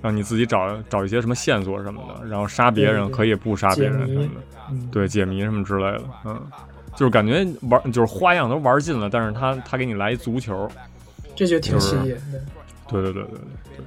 [0.00, 4.30] 让你自己找找一些什么线索什么的，然后杀别人可以不杀别人什么的。
[4.70, 6.40] 嗯，对解谜什么之类的，嗯，
[6.98, 10.68] 就是感觉玩就是花样都玩尽了，但是他他给你来一足球，
[11.36, 12.40] 这就挺就是吸引的。
[12.88, 13.84] 对对对对对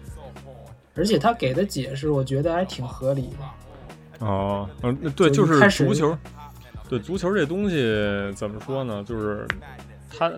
[0.95, 4.25] 而且他给的解释，我觉得还挺合理的。
[4.25, 6.17] 哦，嗯，对，就就是足球，
[6.87, 7.75] 对足球这东西
[8.33, 9.03] 怎么说呢？
[9.03, 9.45] 就是
[10.17, 10.31] 他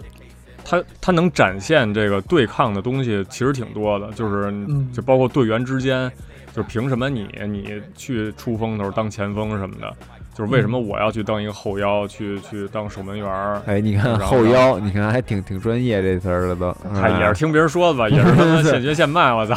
[0.65, 6.11] 他他能展现这个对抗的东西其实挺多的，就是嗯就包括队员之间，
[6.55, 9.95] 就是凭什么你你去出风头当前锋什么的，
[10.33, 13.61] 就是为什么我要去当一个后腰，去去当守门员儿？
[13.65, 19.55] 哎，你看后后腰，你看还挺挺专业这词儿了都，他也是听别人说的吧，也是他妈现 学现卖，我操！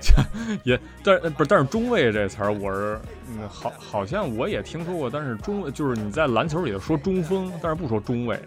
[0.00, 0.14] 这
[0.64, 1.48] 也，但是不是？
[1.48, 5.10] 但是中卫这词儿，我是嗯，好，好像我也听说过。
[5.10, 8.38] 但是中卫就是你在篮球里头说中锋，但是不说中卫，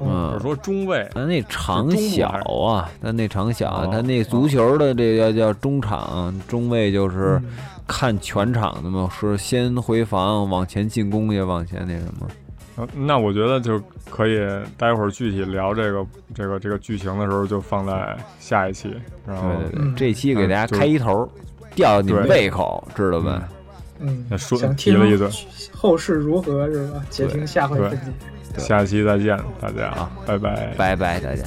[0.00, 7.44] 嗯就是说中卫，他那场小啊，他那场小，哦他那足球的这个叫中场，中卫就是嗯
[7.86, 12.28] 看全场的嘛，是先回防，往前进攻也往前那什么。
[12.76, 13.80] 呃那我觉得就
[14.10, 14.36] 可以，
[14.76, 18.92] 待会儿具体聊这个这个这个剧情的时候，就放在下一期。
[19.24, 21.30] 然后对对对，嗯这期给大家开一头，
[21.76, 23.48] 吊你们胃口，知道吧？
[24.00, 25.28] 嗯，说想听提了一嘴
[25.72, 27.04] 后事如何是吧？
[27.10, 27.90] 且听下回分
[28.52, 28.58] 解。
[28.58, 30.74] 下期再见，大家啊，拜拜。
[30.76, 31.44] 拜拜，大家。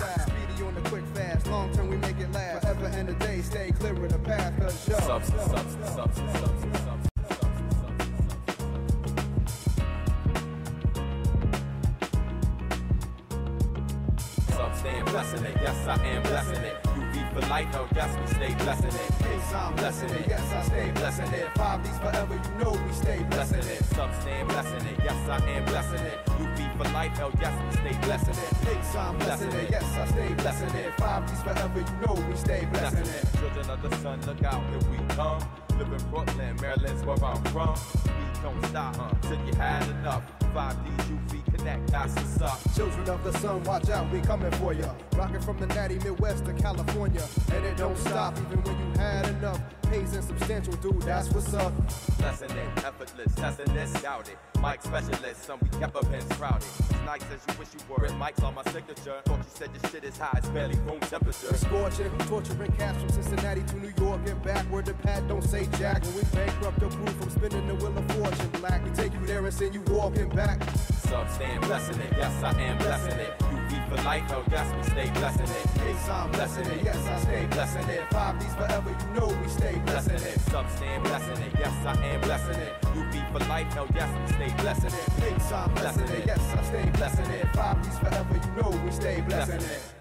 [15.87, 16.75] Yes I am blessing it.
[16.95, 19.11] You be for life, oh yes we stay blessing it.
[19.21, 20.25] yes, I'm blessing it.
[20.27, 21.47] Yes, I stay blessing it.
[21.55, 23.65] Five D's forever, you know we stay blessing it.
[23.65, 24.11] it, some
[24.47, 26.19] blessing it, yes I am blessing it.
[26.39, 28.53] You be for life, oh yes we stay blessing it.
[28.65, 29.69] Yes, I'm blessing it.
[29.69, 30.93] Yes, I stay blessing it.
[30.97, 33.39] Five D's forever, you know we stay blessing it.
[33.39, 35.41] Children of the sun, look out, here we come.
[35.77, 37.75] Live in Brooklyn, Maryland's where I'm from.
[38.03, 40.23] We don't stop till you had enough.
[40.53, 42.75] 5D UV Connect, that's what's up.
[42.75, 44.89] Children of the sun, watch out, we coming for ya.
[45.15, 47.23] Rocking from the natty Midwest to California.
[47.53, 49.59] And it don't stop even when you had enough.
[49.83, 51.71] Pays and substantial, dude, that's what's up.
[52.17, 54.37] Blessing it, effortless, testing this, doubt it.
[54.59, 56.67] Mike specialist, some we kept up and sprouted.
[56.89, 58.03] As nice as you wish you were.
[58.03, 59.21] Red Mike's on my signature.
[59.25, 61.55] Thought you said your shit is high, it's barely room temperature.
[61.55, 65.67] Scorching, torturing cats from Cincinnati to New York and back where the pad don't say
[65.77, 66.03] jack.
[66.03, 68.83] When we bankrupt the proof from spinning the wheel of fortune black.
[68.83, 70.61] We take you there and send you walking back.
[71.07, 73.33] Some stand blessing it, yes I am blessing it.
[73.51, 75.67] You be for life, oh yes we stay blessing it.
[75.85, 76.83] Yes, I'm blessing it.
[76.83, 78.03] Yes, I stay blessing it.
[78.11, 80.39] Five D's forever, you know we stay blessing it.
[80.51, 82.73] some stand blessing it, yes I am blessing it.
[82.95, 85.09] You be for life, oh yes we stay blessing it.
[85.19, 86.25] Yes, I'm blessing it.
[86.25, 87.47] Yes, I stay blessing it.
[87.55, 89.96] Five D's forever, you know we stay blessing it.